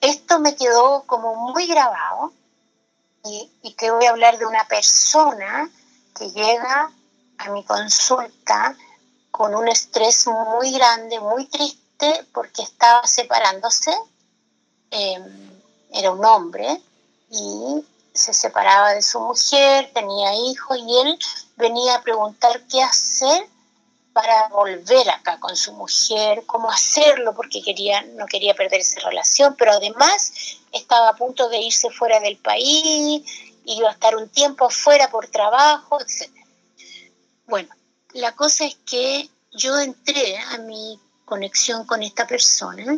[0.00, 2.32] esto me quedó como muy grabado
[3.24, 5.70] y, y que voy a hablar de una persona
[6.18, 6.90] que llega
[7.38, 8.76] a mi consulta
[9.30, 13.92] con un estrés muy grande, muy triste, porque estaba separándose,
[14.90, 15.50] em,
[15.90, 16.80] era un hombre,
[17.30, 21.18] y se separaba de su mujer, tenía hijos, y él
[21.56, 23.48] venía a preguntar qué hacer
[24.14, 29.56] para volver acá con su mujer, cómo hacerlo, porque quería, no quería perder esa relación,
[29.58, 30.32] pero además
[30.70, 33.24] estaba a punto de irse fuera del país,
[33.64, 36.30] iba a estar un tiempo fuera por trabajo, etc.
[37.46, 37.74] Bueno,
[38.12, 42.96] la cosa es que yo entré a mi conexión con esta persona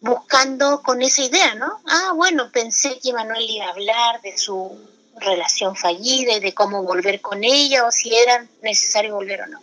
[0.00, 1.80] buscando con esa idea, ¿no?
[1.84, 4.78] Ah, bueno, pensé que Manuel iba a hablar de su
[5.20, 9.62] relación fallida y de cómo volver con ella o si era necesario volver o no.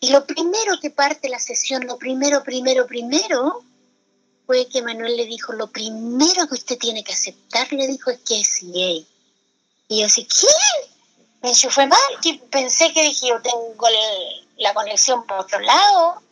[0.00, 3.62] Y lo primero que parte la sesión, lo primero, primero, primero,
[4.46, 8.18] fue que Manuel le dijo, lo primero que usted tiene que aceptar, le dijo, es
[8.18, 9.06] que es gay.
[9.88, 10.46] Y yo así, ¿qué?
[11.42, 13.74] Me fue mal, que pensé que dije, yo tengo
[14.58, 16.22] la conexión por otro lado.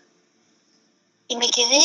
[1.29, 1.81] Y me quedé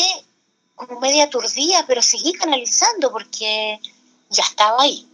[0.74, 3.80] como media aturdida, pero seguí canalizando porque
[4.28, 5.06] ya estaba ahí.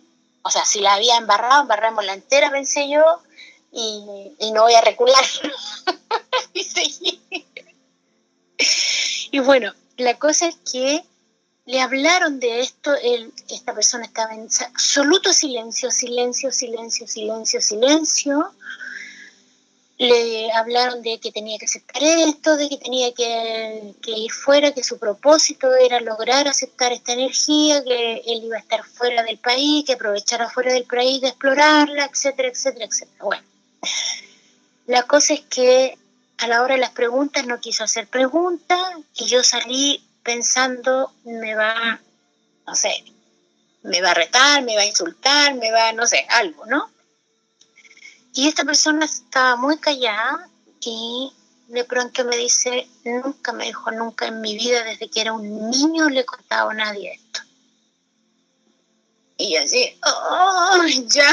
[0.42, 3.04] O sea, si la había embarrado, embarramos la entera, pensé yo,
[3.72, 5.24] y, no voy a recular.
[9.30, 11.04] y bueno, la cosa es que
[11.64, 18.52] le hablaron de esto, él, esta persona estaba en absoluto silencio, silencio, silencio, silencio, silencio
[20.02, 24.82] le hablaron de que tenía que aceptar esto, de que tenía que, ir fuera, que
[24.82, 29.84] su propósito era lograr aceptar esta energía, que él iba a estar fuera del país,
[29.84, 33.24] que aprovechara fuera del país de explorarla, etcétera, etcétera, etcétera.
[33.24, 33.42] Bueno,
[34.86, 35.96] la cosa es que
[36.38, 38.80] a la hora de las preguntas no quiso hacer preguntas
[39.14, 42.00] y yo salí pensando, me va,
[42.66, 43.04] no sé,
[43.82, 46.90] me va a retar, me va a insultar, me va, no sé, algo, ¿no?
[48.34, 50.48] Y esta persona estaba muy callada
[50.80, 51.32] y
[51.68, 55.70] de pronto me dice, nunca me dijo, nunca en mi vida, desde que era un
[55.70, 57.40] niño, le he contado a nadie esto.
[59.38, 61.28] Y yo así, oh, ya.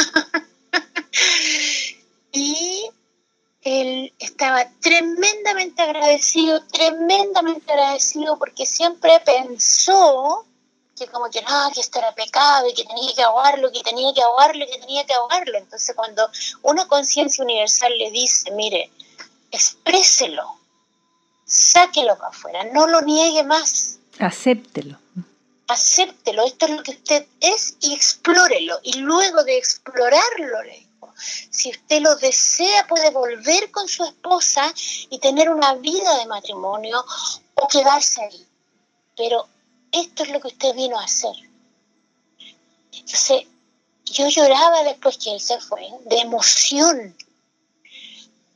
[2.32, 2.90] y
[3.62, 10.46] él estaba tremendamente agradecido, tremendamente agradecido porque siempre pensó
[11.00, 14.14] que como que no, que esto era pecado y que tenía que ahogarlo, que tenía
[14.14, 15.58] que ahogarlo, que tenía que ahogarlo.
[15.58, 16.30] Entonces cuando
[16.62, 18.92] una conciencia universal le dice, mire,
[19.52, 20.60] expréselo,
[21.46, 23.98] sáquelo para afuera, no lo niegue más.
[24.20, 25.00] Acéptelo.
[25.68, 28.80] Acéptelo, esto es lo que usted es y explórelo.
[28.84, 34.74] Y luego de explorarlo, le digo, si usted lo desea, puede volver con su esposa
[35.10, 37.06] y tener una vida de matrimonio
[37.56, 38.48] o quedarse ahí.
[39.16, 39.48] Pero
[39.92, 41.36] esto es lo que usted vino a hacer.
[42.92, 43.46] Entonces,
[44.06, 47.16] yo lloraba después que él se fue, de emoción,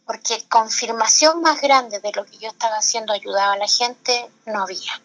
[0.06, 4.64] porque confirmación más grande de lo que yo estaba haciendo ayudaba a la gente no
[4.64, 5.02] había.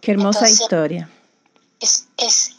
[0.00, 1.08] Qué hermosa historia.
[1.80, 2.56] Es, es,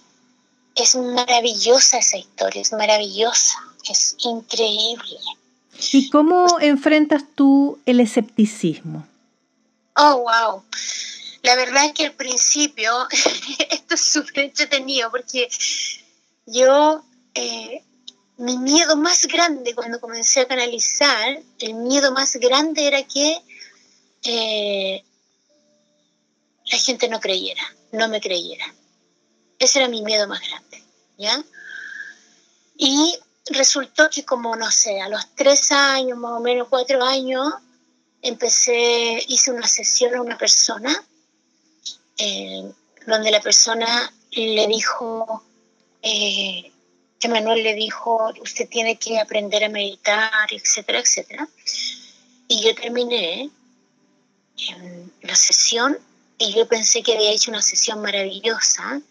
[0.76, 3.58] es maravillosa esa historia, es maravillosa,
[3.90, 5.18] es increíble.
[5.92, 9.06] ¿Y cómo enfrentas tú el escepticismo?
[9.96, 10.64] Oh, wow.
[11.46, 13.08] La verdad es que al principio,
[13.70, 15.48] esto es súper entretenido porque
[16.48, 17.06] yo
[17.36, 17.84] eh,
[18.38, 23.38] mi miedo más grande cuando comencé a canalizar, el miedo más grande era que
[24.24, 25.04] eh,
[26.72, 28.66] la gente no creyera, no me creyera.
[29.60, 30.84] Ese era mi miedo más grande,
[31.20, 31.44] ¿ya?
[32.76, 33.20] Y
[33.52, 37.54] resultó que como, no sé, a los tres años, más o menos cuatro años,
[38.24, 41.06] empecé, hice una sesión a una persona,
[42.18, 42.72] eh,
[43.06, 45.44] donde la persona le dijo,
[46.02, 46.72] eh,
[47.20, 51.48] que Manuel le dijo, usted tiene que aprender a meditar, etcétera, etcétera.
[52.48, 53.50] Y yo terminé
[55.22, 55.98] la sesión
[56.38, 59.02] y yo pensé que había hecho una sesión maravillosa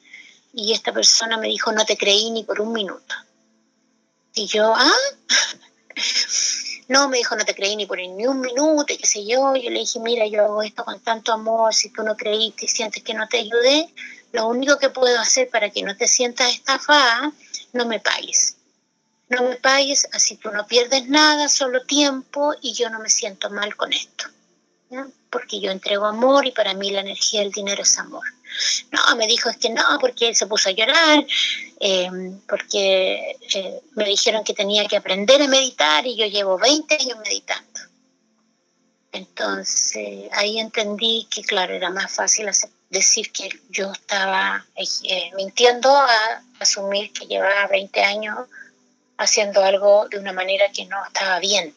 [0.52, 3.14] y esta persona me dijo, no te creí ni por un minuto.
[4.34, 4.92] Y yo, ah,
[6.88, 9.56] no, me dijo, no te creí ni por ni un minuto, qué sé yo.
[9.56, 12.68] Yo le dije, mira, yo hago esto con tanto amor, si tú no creíste y
[12.68, 13.88] sientes que no te ayudé,
[14.32, 17.32] lo único que puedo hacer para que no te sientas estafada
[17.72, 18.56] no me pagues.
[19.28, 23.50] No me pagues, así tú no pierdes nada, solo tiempo y yo no me siento
[23.50, 24.26] mal con esto.
[25.30, 28.24] Porque yo entrego amor y para mí la energía del dinero es amor.
[28.90, 31.26] No, me dijo es que no, porque él se puso a llorar,
[31.80, 32.10] eh,
[32.48, 37.18] porque eh, me dijeron que tenía que aprender a meditar y yo llevo 20 años
[37.24, 37.80] meditando.
[39.12, 42.50] Entonces ahí entendí que, claro, era más fácil
[42.90, 48.48] decir que yo estaba eh, mintiendo a asumir que llevaba 20 años
[49.16, 51.74] haciendo algo de una manera que no estaba bien.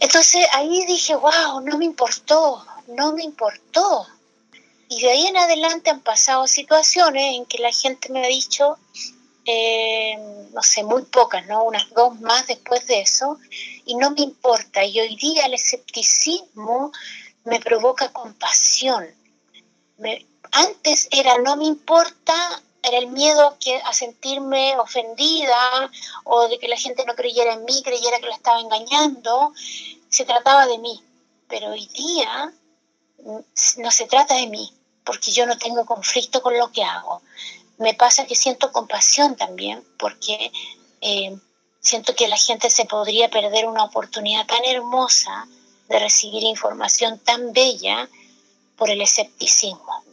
[0.00, 4.06] Entonces ahí dije, wow, no me importó, no me importó.
[4.94, 8.78] Y de ahí en adelante han pasado situaciones en que la gente me ha dicho,
[9.44, 10.16] eh,
[10.52, 11.64] no sé, muy pocas, ¿no?
[11.64, 13.36] Unas dos más después de eso,
[13.86, 14.84] y no me importa.
[14.84, 16.92] Y hoy día el escepticismo
[17.42, 19.04] me provoca compasión.
[20.52, 25.90] antes era no me importa, era el miedo a sentirme ofendida
[26.22, 29.52] o de que la gente no creyera en mí, creyera que la estaba engañando.
[30.08, 31.02] Se trataba de mí.
[31.48, 32.52] Pero hoy día
[33.24, 34.72] mm, no se trata de mí,
[35.04, 37.22] porque yo no tengo conflicto con lo que hago.
[37.78, 40.50] Me pasa que siento compasión también, porque
[41.00, 41.36] eh,
[41.80, 45.46] siento que la gente se podría perder una oportunidad tan hermosa
[45.88, 48.08] de recibir información tan bella
[48.76, 50.04] por el escepticismo.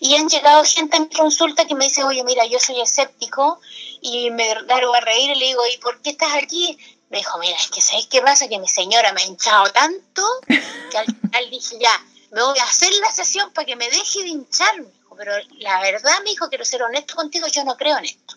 [0.00, 3.60] Y han llegado gente a mi consulta que me dice, oye, mira, yo soy escéptico
[4.00, 6.78] y me largo a reír y le digo, ¿y por qué estás aquí?
[7.10, 8.48] Me dijo, mira, es que ¿sabes qué pasa?
[8.48, 12.64] Que mi señora me ha hinchado tanto que al final dije, ya, me voy a
[12.64, 14.88] hacer la sesión para que me deje de hincharme.
[15.16, 18.36] Pero la verdad, me dijo, quiero ser honesto contigo, yo no creo en esto.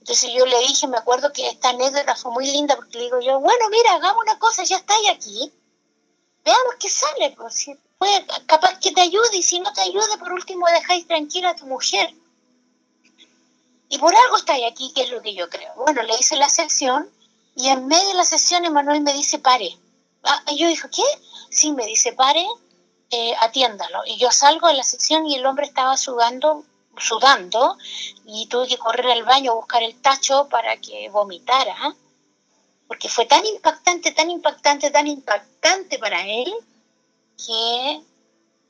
[0.00, 3.20] Entonces yo le dije, me acuerdo que esta anécdota fue muy linda porque le digo
[3.20, 5.52] yo, bueno, mira, hagamos una cosa, ya estáis aquí,
[6.44, 7.78] veamos qué sale, pues, si
[8.46, 11.66] capaz que te ayude y si no te ayude, por último dejáis tranquila a tu
[11.66, 12.14] mujer.
[13.90, 15.74] Y por algo estáis aquí, que es lo que yo creo.
[15.76, 17.10] Bueno, le hice la sesión
[17.54, 19.76] y en medio de la sesión Emanuel me dice, pare.
[20.22, 21.02] Ah, y yo dije, ¿qué?
[21.50, 22.46] Sí, me dice, pare,
[23.10, 24.02] eh, atiéndalo.
[24.06, 26.64] Y yo salgo de la sesión y el hombre estaba sudando
[27.00, 27.76] sudando
[28.26, 31.94] y tuve que correr al baño a buscar el tacho para que vomitara,
[32.86, 36.52] porque fue tan impactante, tan impactante, tan impactante para él
[37.36, 38.00] que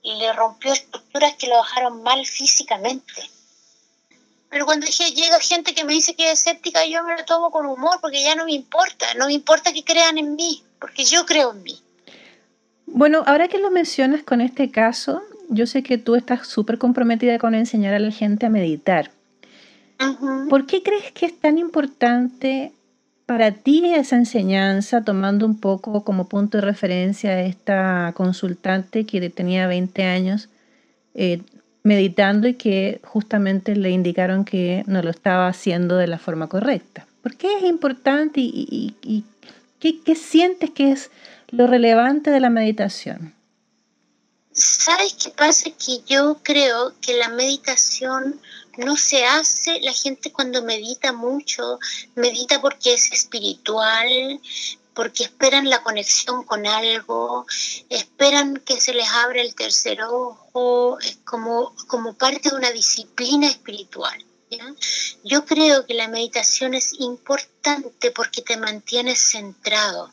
[0.03, 3.31] le rompió estructuras que lo dejaron mal físicamente.
[4.51, 7.51] Pero cuando dije, llega gente que me dice que es escéptica, yo me lo tomo
[7.51, 11.05] con humor porque ya no me importa, no me importa que crean en mí, porque
[11.05, 11.82] yo creo en mí.
[12.93, 17.39] Bueno, ahora que lo mencionas con este caso, yo sé que tú estás súper comprometida
[17.39, 19.11] con enseñar a la gente a meditar.
[20.49, 22.72] ¿Por qué crees que es tan importante
[23.26, 29.28] para ti esa enseñanza, tomando un poco como punto de referencia a esta consultante que
[29.28, 30.49] tenía 20 años
[31.14, 31.43] eh,
[31.82, 37.07] meditando y que justamente le indicaron que no lo estaba haciendo de la forma correcta?
[37.22, 39.24] ¿Por qué es importante y,
[39.78, 41.11] qué sientes que es
[41.51, 43.34] lo relevante de la meditación?
[44.53, 45.70] ¿Sabes qué pasa?
[45.70, 48.40] Que yo creo que la meditación
[48.76, 51.78] no se hace, la gente cuando medita mucho,
[52.14, 54.40] medita porque es espiritual,
[54.94, 57.46] porque esperan la conexión con algo,
[57.88, 63.46] esperan que se les abra el tercer ojo, es como, como parte de una disciplina
[63.46, 64.24] espiritual.
[65.24, 70.11] Yo creo que la meditación es importante porque te mantiene centrado.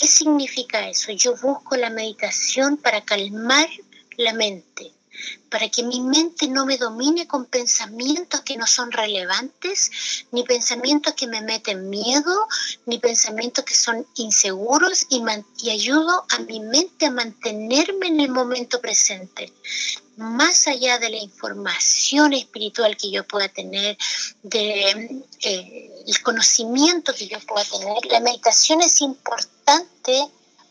[0.00, 1.10] ¿Qué significa eso?
[1.12, 3.68] Yo busco la meditación para calmar
[4.16, 4.92] la mente,
[5.50, 9.90] para que mi mente no me domine con pensamientos que no son relevantes,
[10.32, 12.48] ni pensamientos que me meten miedo,
[12.86, 15.22] ni pensamientos que son inseguros y,
[15.62, 19.52] y ayudo a mi mente a mantenerme en el momento presente
[20.18, 23.96] más allá de la información espiritual que yo pueda tener,
[24.42, 30.28] del de, eh, conocimiento que yo pueda tener, la meditación es importante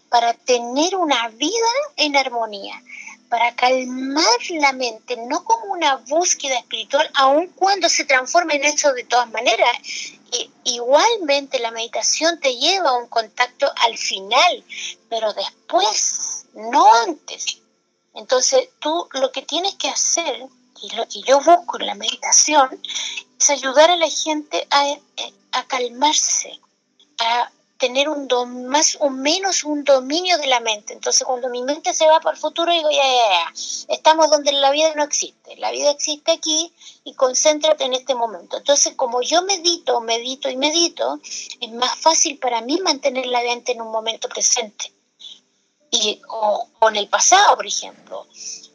[0.09, 2.81] para tener una vida en armonía
[3.29, 8.93] para calmar la mente, no como una búsqueda espiritual, aun cuando se transforma en eso
[8.93, 9.77] de todas maneras.
[10.63, 14.63] Igualmente la meditación te lleva a un contacto al final,
[15.09, 17.61] pero después, no antes.
[18.13, 20.47] Entonces tú lo que tienes que hacer,
[20.81, 22.81] y lo que yo busco en la meditación,
[23.39, 24.97] es ayudar a la gente a,
[25.51, 26.59] a calmarse,
[27.19, 28.27] a tener un
[28.67, 30.93] más o menos un dominio de la mente.
[30.93, 34.51] Entonces, cuando mi mente se va para el futuro, digo, ya, ya, ya, estamos donde
[34.51, 35.55] la vida no existe.
[35.57, 36.73] La vida existe aquí
[37.03, 38.57] y concéntrate en este momento.
[38.57, 41.19] Entonces, como yo medito, medito y medito,
[41.59, 44.91] es más fácil para mí mantener la mente en un momento presente.
[45.89, 48.27] Y, o, o en el pasado, por ejemplo.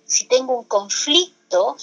[0.07, 1.77] Si tengo un conflicto,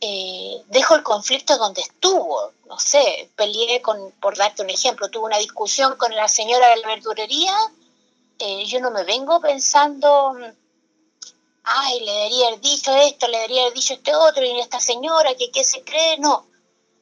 [0.00, 2.52] eh, dejo el conflicto donde estuvo.
[2.66, 6.76] No sé, peleé con, por darte un ejemplo, tuve una discusión con la señora de
[6.76, 7.56] la verdurería.
[8.38, 10.36] Eh, yo no me vengo pensando,
[11.64, 15.34] ay, le debería haber dicho esto, le debería haber dicho este otro, y esta señora,
[15.34, 16.18] que qué se cree.
[16.18, 16.46] No,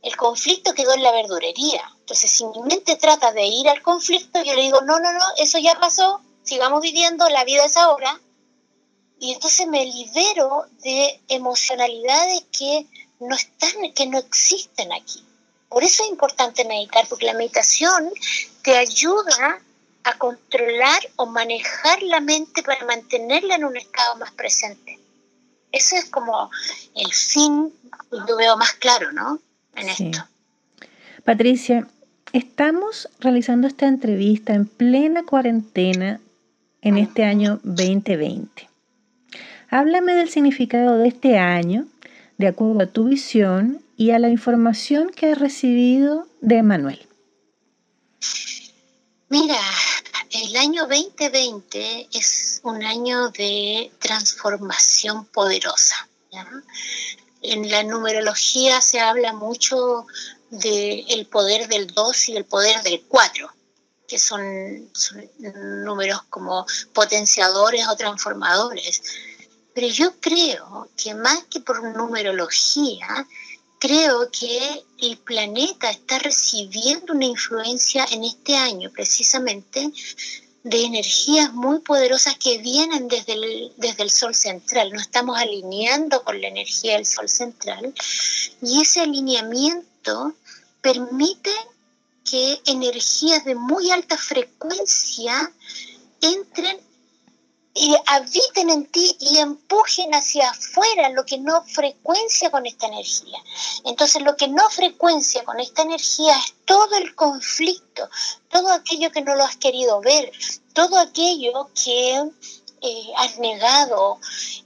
[0.03, 1.82] el conflicto quedó en la verdurería.
[2.01, 5.24] Entonces, si mi mente trata de ir al conflicto, yo le digo, no, no, no,
[5.38, 8.20] eso ya pasó, sigamos viviendo, la vida es ahora,
[9.18, 12.86] y entonces me libero de emocionalidades que
[13.20, 15.24] no están, que no existen aquí.
[15.68, 18.10] Por eso es importante meditar, porque la meditación
[18.62, 19.60] te ayuda
[20.04, 24.98] a controlar o manejar la mente para mantenerla en un estado más presente.
[25.72, 26.50] Ese es como
[26.94, 27.72] el fin,
[28.10, 29.40] lo veo más claro, ¿no?
[29.74, 30.28] En esto.
[31.24, 31.88] Patricia,
[32.32, 36.20] estamos realizando esta entrevista en plena cuarentena
[36.82, 38.68] en este año 2020.
[39.77, 41.89] Háblame del significado de este año,
[42.39, 47.09] de acuerdo a tu visión y a la información que has recibido de Manuel.
[49.31, 49.59] Mira,
[50.31, 56.09] el año 2020 es un año de transformación poderosa.
[57.43, 60.07] En la numerología se habla mucho
[60.51, 63.51] del poder del 2 y el poder del 4,
[64.07, 64.89] que son
[65.85, 69.03] números como potenciadores o transformadores.
[69.75, 73.27] Pero yo creo que más que por numerología,
[73.79, 79.91] creo que el planeta está recibiendo una influencia en este año precisamente
[80.62, 84.91] de energías muy poderosas que vienen desde el, desde el Sol central.
[84.91, 87.93] Nos estamos alineando con la energía del Sol central
[88.62, 90.35] y ese alineamiento
[90.81, 91.51] permite
[92.25, 95.53] que energías de muy alta frecuencia
[96.22, 96.81] entren
[97.77, 103.39] y habiten en ti y empujen hacia afuera lo que no frecuencia con esta energía.
[103.85, 108.09] Entonces lo que no frecuencia con esta energía es todo el conflicto,
[108.49, 110.31] todo aquello que no lo has querido ver,
[110.72, 112.14] todo aquello que
[112.81, 114.20] eh, has negado,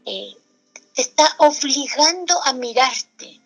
[0.05, 0.37] eh,
[0.95, 3.41] te está obligando a mirarte.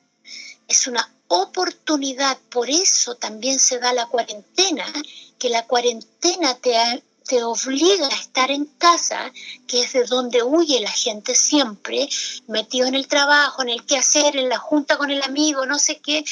[0.66, 4.92] Es una oportunidad, por eso también se da la cuarentena,
[5.38, 9.32] que la cuarentena te ha te obliga a estar en casa,
[9.66, 12.08] que es de donde huye la gente siempre,
[12.46, 16.00] metido en el trabajo, en el quehacer, en la junta con el amigo, no sé
[16.00, 16.24] qué,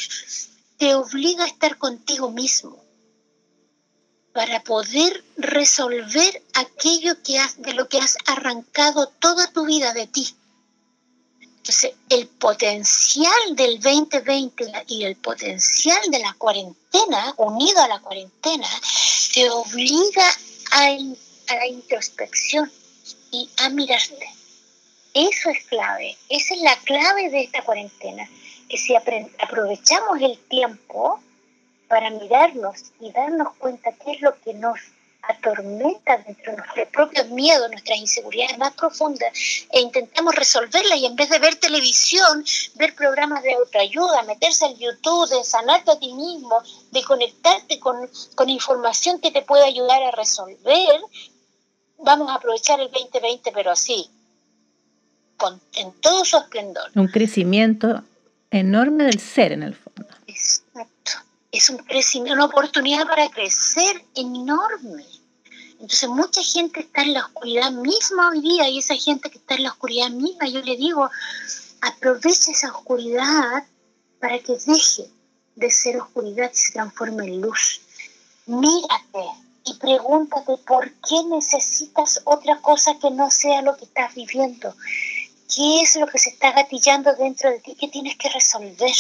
[0.77, 2.83] te obliga a estar contigo mismo
[4.33, 10.07] para poder resolver aquello que has, de lo que has arrancado toda tu vida de
[10.07, 10.35] ti.
[11.41, 18.69] Entonces, el potencial del 2020 y el potencial de la cuarentena, unido a la cuarentena,
[19.35, 20.25] te obliga
[20.71, 20.89] a,
[21.55, 22.71] la introspección
[23.31, 24.29] y a mirarte.
[25.15, 28.29] Eso es clave, esa es la clave de esta cuarentena,
[28.69, 31.21] que si aprovechamos el tiempo
[31.89, 34.79] para mirarnos y darnos cuenta qué es lo que nos
[35.23, 39.33] atormenta dentro de nuestros propios miedos, nuestras inseguridades más profundas,
[39.71, 42.45] e intentamos resolverlas y en vez de ver televisión,
[42.75, 47.97] ver programas de autoayuda, meterse en YouTube, de sanarte a ti mismo, de conectarte con,
[48.35, 51.01] con información que te pueda ayudar a resolver,
[51.99, 54.11] vamos a aprovechar el 2020, pero así,
[55.37, 56.91] con, en todo su esplendor.
[56.95, 58.03] Un crecimiento
[58.51, 60.09] enorme del ser en el fondo.
[60.27, 61.13] Exacto.
[61.53, 65.05] Es un crecimiento, una oportunidad para crecer enorme.
[65.81, 69.55] Entonces mucha gente está en la oscuridad misma hoy día y esa gente que está
[69.55, 71.09] en la oscuridad misma, yo le digo,
[71.81, 73.65] aprovecha esa oscuridad
[74.21, 75.11] para que deje
[75.57, 77.81] de ser oscuridad y se transforme en luz.
[78.47, 79.25] Mírate
[79.65, 84.75] y pregúntate por qué necesitas otra cosa que no sea lo que estás viviendo.
[85.55, 88.95] ¿Qué es lo que se está gatillando dentro de ti que tienes que resolver?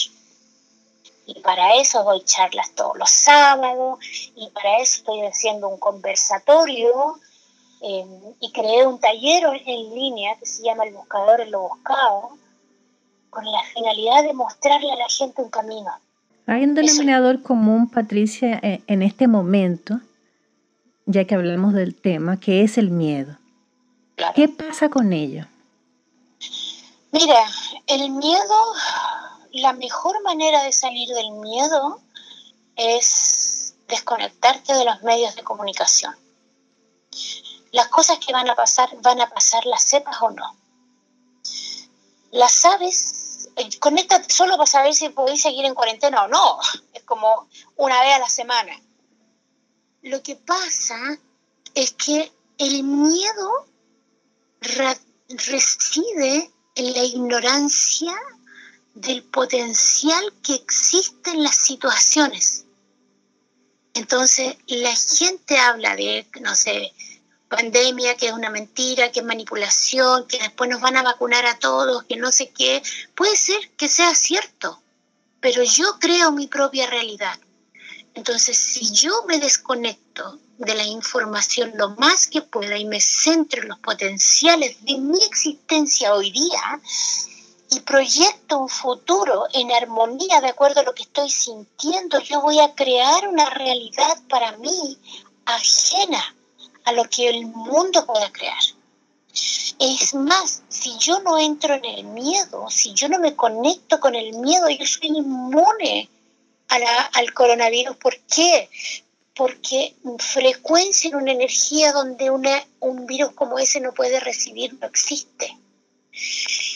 [1.33, 4.01] Y para eso doy charlas todos los sábados
[4.35, 7.20] y para eso estoy haciendo un conversatorio
[7.83, 8.05] eh,
[8.41, 12.31] y creé un taller en línea que se llama El Buscador en lo Buscado
[13.31, 15.93] con la finalidad de mostrarle a la gente un camino.
[16.49, 20.01] Hay un denominador común, Patricia, eh, en este momento,
[21.07, 23.39] ya que hablamos del tema, que es el miedo.
[24.35, 25.47] ¿Qué pasa con ello?
[27.12, 27.39] Mira,
[27.87, 28.74] el miedo,
[29.53, 32.01] la mejor manera de salir del miedo
[32.76, 36.16] es desconectarte de los medios de comunicación.
[37.72, 40.57] Las cosas que van a pasar, van a pasar, las sepas o no.
[42.32, 46.59] Las sabes, eh, conéctate solo para saber si podéis seguir en cuarentena o no.
[46.92, 48.72] Es como una vez a la semana.
[50.03, 50.96] Lo que pasa
[51.74, 53.66] es que el miedo
[55.28, 58.14] reside en la ignorancia
[59.01, 62.64] del potencial que existe en las situaciones.
[63.94, 66.92] Entonces, la gente habla de, no sé,
[67.48, 71.59] pandemia, que es una mentira, que es manipulación, que después nos van a vacunar a
[71.59, 72.82] todos, que no sé qué.
[73.14, 74.80] Puede ser que sea cierto,
[75.40, 77.38] pero yo creo mi propia realidad.
[78.14, 83.62] Entonces, si yo me desconecto de la información lo más que pueda y me centro
[83.62, 86.80] en los potenciales de mi existencia hoy día
[87.70, 92.58] y proyecto un futuro en armonía de acuerdo a lo que estoy sintiendo, yo voy
[92.60, 94.98] a crear una realidad para mí
[95.44, 96.34] ajena
[96.84, 98.62] a lo que el mundo pueda crear.
[99.78, 104.14] Es más, si yo no entro en el miedo, si yo no me conecto con
[104.14, 106.08] el miedo, yo soy inmune
[106.68, 107.96] al coronavirus.
[107.96, 108.68] ¿Por qué?
[109.40, 115.56] porque frecuencia en una energía donde un virus como ese no puede recibir no existe.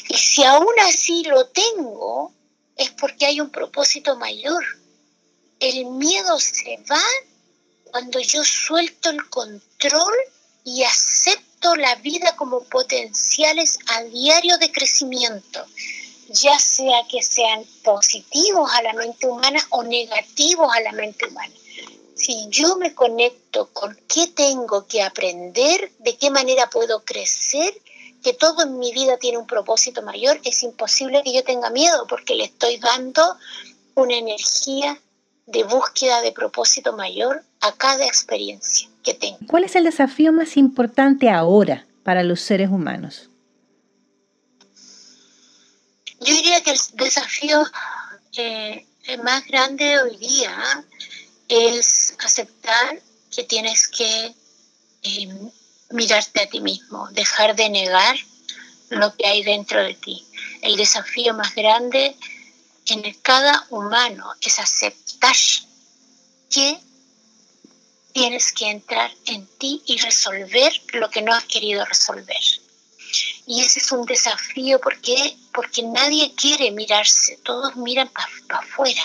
[0.08, 2.32] Y si aún así lo tengo,
[2.76, 4.64] es porque hay un propósito mayor.
[5.60, 7.02] El miedo se va
[7.90, 10.14] cuando yo suelto el control
[10.64, 15.64] y acepto la vida como potenciales a diario de crecimiento,
[16.28, 21.54] ya sea que sean positivos a la mente humana o negativos a la mente humana
[22.14, 27.74] si yo me conecto con qué tengo que aprender, de qué manera puedo crecer,
[28.24, 32.06] que todo en mi vida tiene un propósito mayor, es imposible que yo tenga miedo
[32.08, 33.22] porque le estoy dando
[33.94, 34.98] una energía
[35.46, 39.38] de búsqueda de propósito mayor a cada experiencia que tengo.
[39.46, 43.28] ¿Cuál es el desafío más importante ahora para los seres humanos?
[46.20, 47.62] Yo diría que el desafío
[48.38, 48.86] eh,
[49.22, 50.84] más grande hoy día
[51.48, 54.34] es aceptar que tienes que
[55.02, 55.50] em,
[55.94, 58.16] mirarte a ti mismo, dejar de negar
[58.90, 60.26] lo que hay dentro de ti.
[60.60, 62.16] El desafío más grande
[62.86, 65.36] en cada humano es aceptar
[66.50, 66.78] que
[68.12, 72.44] tienes que entrar en ti y resolver lo que no has querido resolver.
[73.46, 79.02] Y ese es un desafío porque, porque nadie quiere mirarse, todos miran para afuera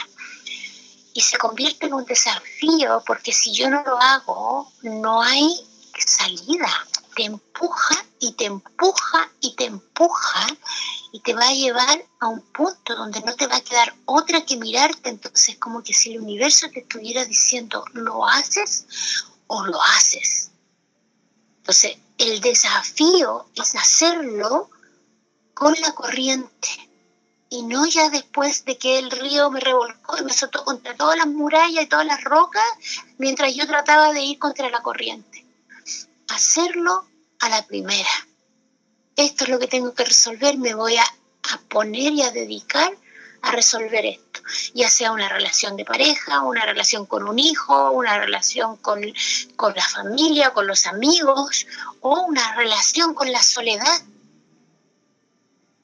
[1.14, 5.69] y se convierte en un desafío porque si yo no lo hago, no hay
[6.02, 6.70] salida.
[7.16, 10.48] Te empuja y te empuja y te empuja
[11.12, 14.46] y te va a llevar a un punto donde no te va a quedar otra
[14.46, 15.10] que mirarte.
[15.10, 18.86] Entonces, como que si el universo te estuviera diciendo, ¿lo haces
[19.48, 20.52] o lo haces?
[21.58, 24.70] Entonces, el desafío es hacerlo
[25.54, 26.90] con la corriente
[27.50, 31.18] y no ya después de que el río me revolcó y me azotó contra todas
[31.18, 32.64] las murallas y todas las rocas,
[33.18, 35.49] mientras yo trataba de ir contra la corriente.
[36.30, 37.08] Hacerlo
[37.40, 38.10] a la primera.
[39.16, 41.04] Esto es lo que tengo que resolver, me voy a,
[41.68, 42.92] poner y a dedicar
[43.42, 44.42] a resolver esto,
[44.74, 49.02] ya sea una relación de pareja, una relación con un hijo, una relación con,
[49.56, 51.66] con la familia, con los amigos
[52.02, 54.02] o una relación con la soledad.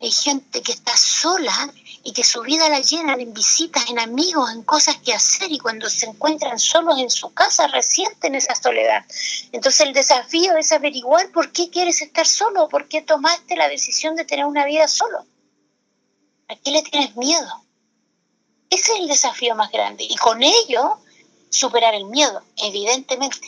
[0.02, 1.74] Hay gente que está sola
[2.08, 5.58] y que su vida la llenan en visitas, en amigos, en cosas que hacer y
[5.58, 9.04] cuando se encuentran solos en su casa resienten esa soledad.
[9.52, 14.16] Entonces el desafío es averiguar por qué quieres estar solo, por qué tomaste la decisión
[14.16, 15.26] de tener una vida solo.
[16.48, 17.66] ¿A qué le tienes miedo?
[18.70, 20.04] Ese es el desafío más grande.
[20.04, 21.00] Y con ello,
[21.50, 23.48] superar el miedo, evidentemente.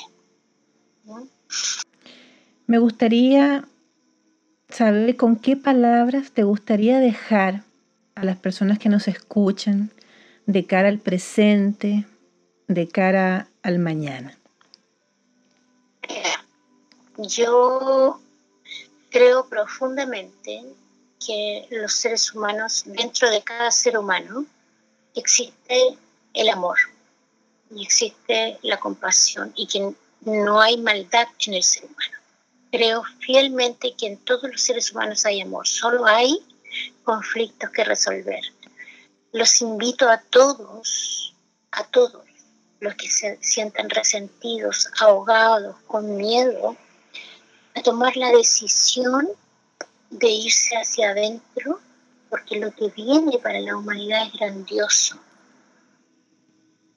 [2.65, 3.67] Me gustaría
[4.67, 7.66] saber con qué palabras te gustaría dejar
[8.18, 9.91] a las personas que nos escuchan
[10.47, 12.05] de cara al presente,
[12.68, 14.36] de cara al mañana.
[17.18, 18.20] Yo
[19.11, 20.63] creo profundamente
[21.26, 24.45] que los seres humanos, dentro de cada ser humano,
[25.15, 25.97] existe
[26.34, 26.78] el amor
[27.76, 32.18] y existe la compasión y que no hay maldad en el ser humano.
[32.72, 36.39] Creo fielmente que en todos los seres humanos hay amor, solo hay
[37.03, 38.41] conflictos que resolver.
[39.32, 41.34] Los invito a todos,
[41.72, 42.24] a todos
[42.80, 46.76] los que se sientan resentidos, ahogados, con miedo,
[47.76, 49.28] a tomar la decisión
[50.09, 51.80] de irse hacia adentro,
[52.30, 55.20] porque lo que viene para la humanidad es grandioso.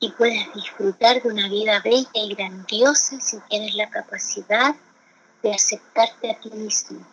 [0.00, 4.74] Y puedes disfrutar de una vida bella y grandiosa si tienes la capacidad
[5.42, 7.06] de aceptarte a ti mismo,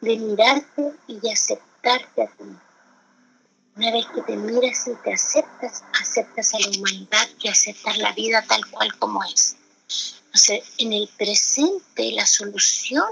[0.00, 2.44] de mirarte y de aceptarte a ti.
[3.76, 8.12] Una vez que te miras y te aceptas, aceptas a la humanidad y aceptas la
[8.12, 9.56] vida tal cual como es.
[10.26, 13.08] Entonces, en el presente la solución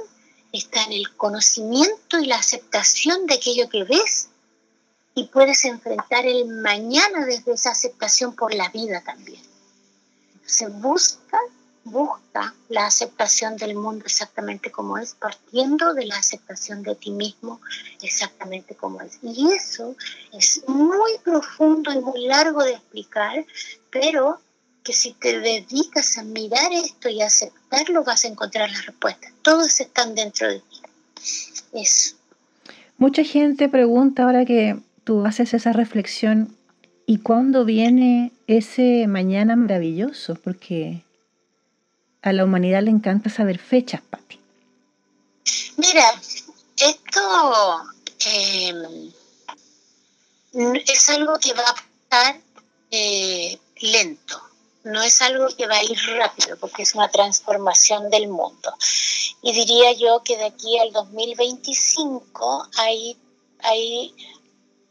[0.53, 4.29] está en el conocimiento y la aceptación de aquello que ves
[5.15, 9.43] y puedes enfrentar el mañana desde esa aceptación por la vida también.
[10.45, 11.39] Se busca,
[11.91, 17.61] busca la aceptación del mundo exactamente como es, partiendo de la aceptación de ti mismo
[18.03, 19.19] exactamente como es.
[19.23, 19.95] Y eso
[20.33, 23.45] es muy profundo y muy largo de explicar,
[23.91, 24.41] pero
[24.83, 29.33] que si te dedicas a mirar esto y a aceptarlo, vas a encontrar las respuestas.
[29.43, 30.81] Todos están dentro de ti.
[31.75, 32.17] Eso.
[32.97, 36.57] Mucha gente pregunta ahora que tú haces esa reflexión,
[37.07, 40.35] ¿y cuándo viene ese mañana maravilloso?
[40.35, 41.03] Porque
[42.29, 44.39] a la humanidad le encanta saber fechas, Pati.
[45.77, 46.21] Mira,
[46.77, 47.83] esto
[48.27, 48.73] eh,
[50.87, 51.75] es algo que va a
[52.09, 52.41] pasar
[52.91, 54.49] eh, lento
[54.89, 58.75] no es algo que va a ir rápido porque es una transformación del mundo.
[59.43, 63.17] Y diría yo que de aquí al 2025 hay,
[63.61, 64.15] hay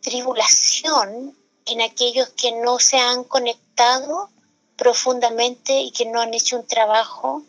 [0.02, 1.36] tribulación
[1.66, 4.30] en aquellos que no se han conectado
[4.78, 7.44] profundamente y que no han hecho un trabajo,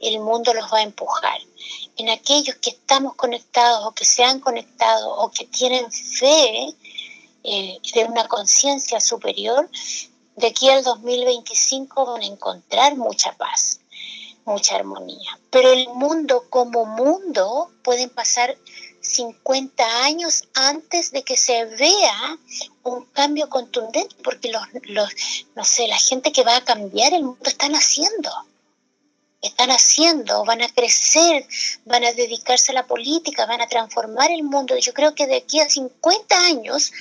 [0.00, 1.40] el mundo los va a empujar.
[1.96, 6.74] En aquellos que estamos conectados o que se han conectado o que tienen fe
[7.42, 9.68] eh, de una conciencia superior,
[10.36, 13.80] de aquí al 2025 van a encontrar mucha paz,
[14.44, 15.38] mucha armonía.
[15.50, 18.56] Pero el mundo como mundo pueden pasar
[19.04, 22.38] 50 años antes de que se vea
[22.82, 25.08] un cambio contundente, porque los, los,
[25.54, 28.30] no sé, la gente que va a cambiar el mundo están haciendo.
[29.42, 31.46] Están haciendo, van a crecer,
[31.84, 34.76] van a dedicarse a la política, van a transformar el mundo.
[34.78, 36.92] Yo creo que de aquí a 50 años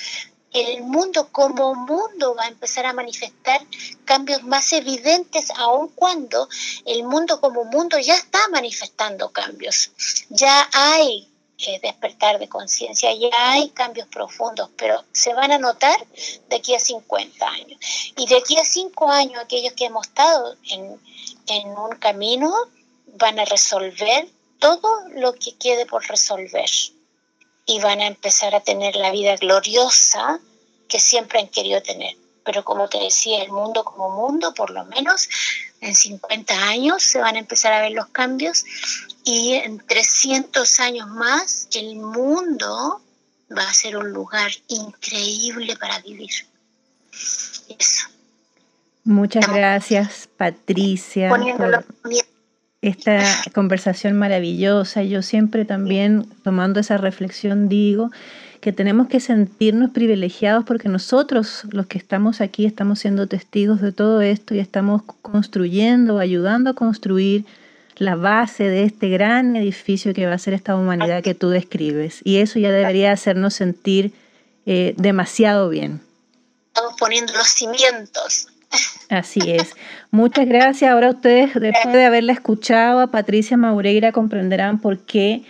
[0.53, 3.65] el mundo como mundo va a empezar a manifestar
[4.05, 6.47] cambios más evidentes, aun cuando
[6.85, 9.91] el mundo como mundo ya está manifestando cambios.
[10.29, 11.27] Ya hay
[11.59, 15.95] eh, despertar de conciencia, ya hay cambios profundos, pero se van a notar
[16.49, 17.79] de aquí a 50 años.
[18.17, 20.99] Y de aquí a 5 años, aquellos que hemos estado en,
[21.47, 22.53] en un camino
[23.17, 24.27] van a resolver
[24.59, 26.69] todo lo que quede por resolver
[27.65, 30.39] y van a empezar a tener la vida gloriosa
[30.87, 32.15] que siempre han querido tener.
[32.43, 35.29] Pero como te decía, el mundo como mundo, por lo menos
[35.81, 38.65] en 50 años se van a empezar a ver los cambios
[39.23, 43.01] y en 300 años más el mundo
[43.55, 46.31] va a ser un lugar increíble para vivir.
[47.79, 48.07] Eso.
[49.03, 51.85] Muchas gracias, Patricia, por
[52.81, 53.21] esta
[53.53, 55.03] conversación maravillosa.
[55.03, 58.11] Yo siempre también, tomando esa reflexión, digo
[58.59, 63.91] que tenemos que sentirnos privilegiados porque nosotros, los que estamos aquí, estamos siendo testigos de
[63.91, 67.45] todo esto y estamos construyendo, ayudando a construir
[67.97, 72.21] la base de este gran edificio que va a ser esta humanidad que tú describes.
[72.23, 74.13] Y eso ya debería hacernos sentir
[74.65, 76.01] eh, demasiado bien.
[76.99, 78.47] poniendo los cimientos.
[79.09, 79.73] Así es.
[80.11, 80.91] Muchas gracias.
[80.91, 85.43] Ahora ustedes, después de haberla escuchado a Patricia Maureira, comprenderán por qué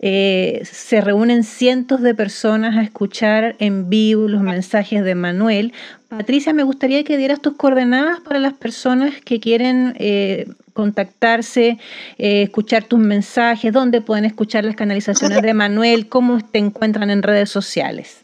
[0.00, 5.72] eh, se reúnen cientos de personas a escuchar en vivo los mensajes de Manuel.
[6.08, 11.78] Patricia, me gustaría que dieras tus coordenadas para las personas que quieren eh, contactarse,
[12.18, 17.22] eh, escuchar tus mensajes, dónde pueden escuchar las canalizaciones de Manuel, cómo te encuentran en
[17.22, 18.18] redes sociales.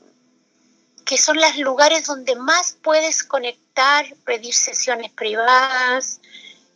[1.05, 6.21] que son los lugares donde más puedes conectar, pedir sesiones privadas,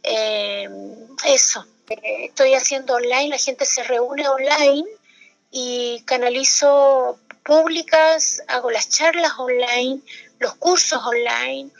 [0.02, 0.68] eh,
[1.26, 1.66] eso.
[1.88, 4.86] Eh, estoy haciendo online, la gente se reúne online
[5.50, 10.00] y canalizo públicas, hago las charlas online,
[10.38, 11.70] los cursos online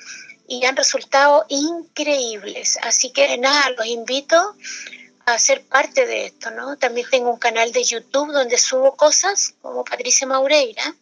[0.49, 2.79] y han resultado increíbles.
[2.83, 4.57] Así que nada, los invito
[5.25, 6.77] a ser parte de esto, ¿no?
[6.77, 10.95] También tengo un canal de YouTube donde subo cosas como Patricia Maureira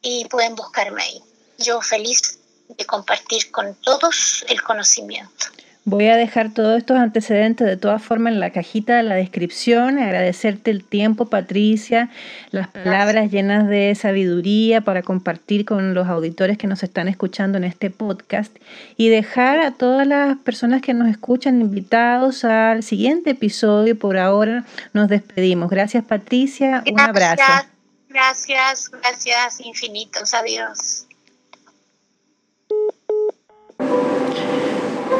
[0.00, 1.22] y pueden buscarme ahí.
[1.58, 2.38] Yo feliz
[2.68, 5.46] de compartir con todos el conocimiento.
[5.84, 9.98] Voy a dejar todos estos antecedentes de todas formas en la cajita de la descripción.
[9.98, 12.08] Agradecerte el tiempo, Patricia,
[12.52, 17.64] las palabras llenas de sabiduría para compartir con los auditores que nos están escuchando en
[17.64, 18.56] este podcast
[18.96, 23.98] y dejar a todas las personas que nos escuchan invitados al siguiente episodio.
[23.98, 25.68] Por ahora nos despedimos.
[25.68, 26.84] Gracias, Patricia.
[26.88, 27.42] Un abrazo.
[28.08, 30.32] Gracias, gracias infinitos.
[30.32, 31.06] Adiós.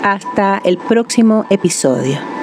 [0.02, 2.35] Hasta el próximo episodio.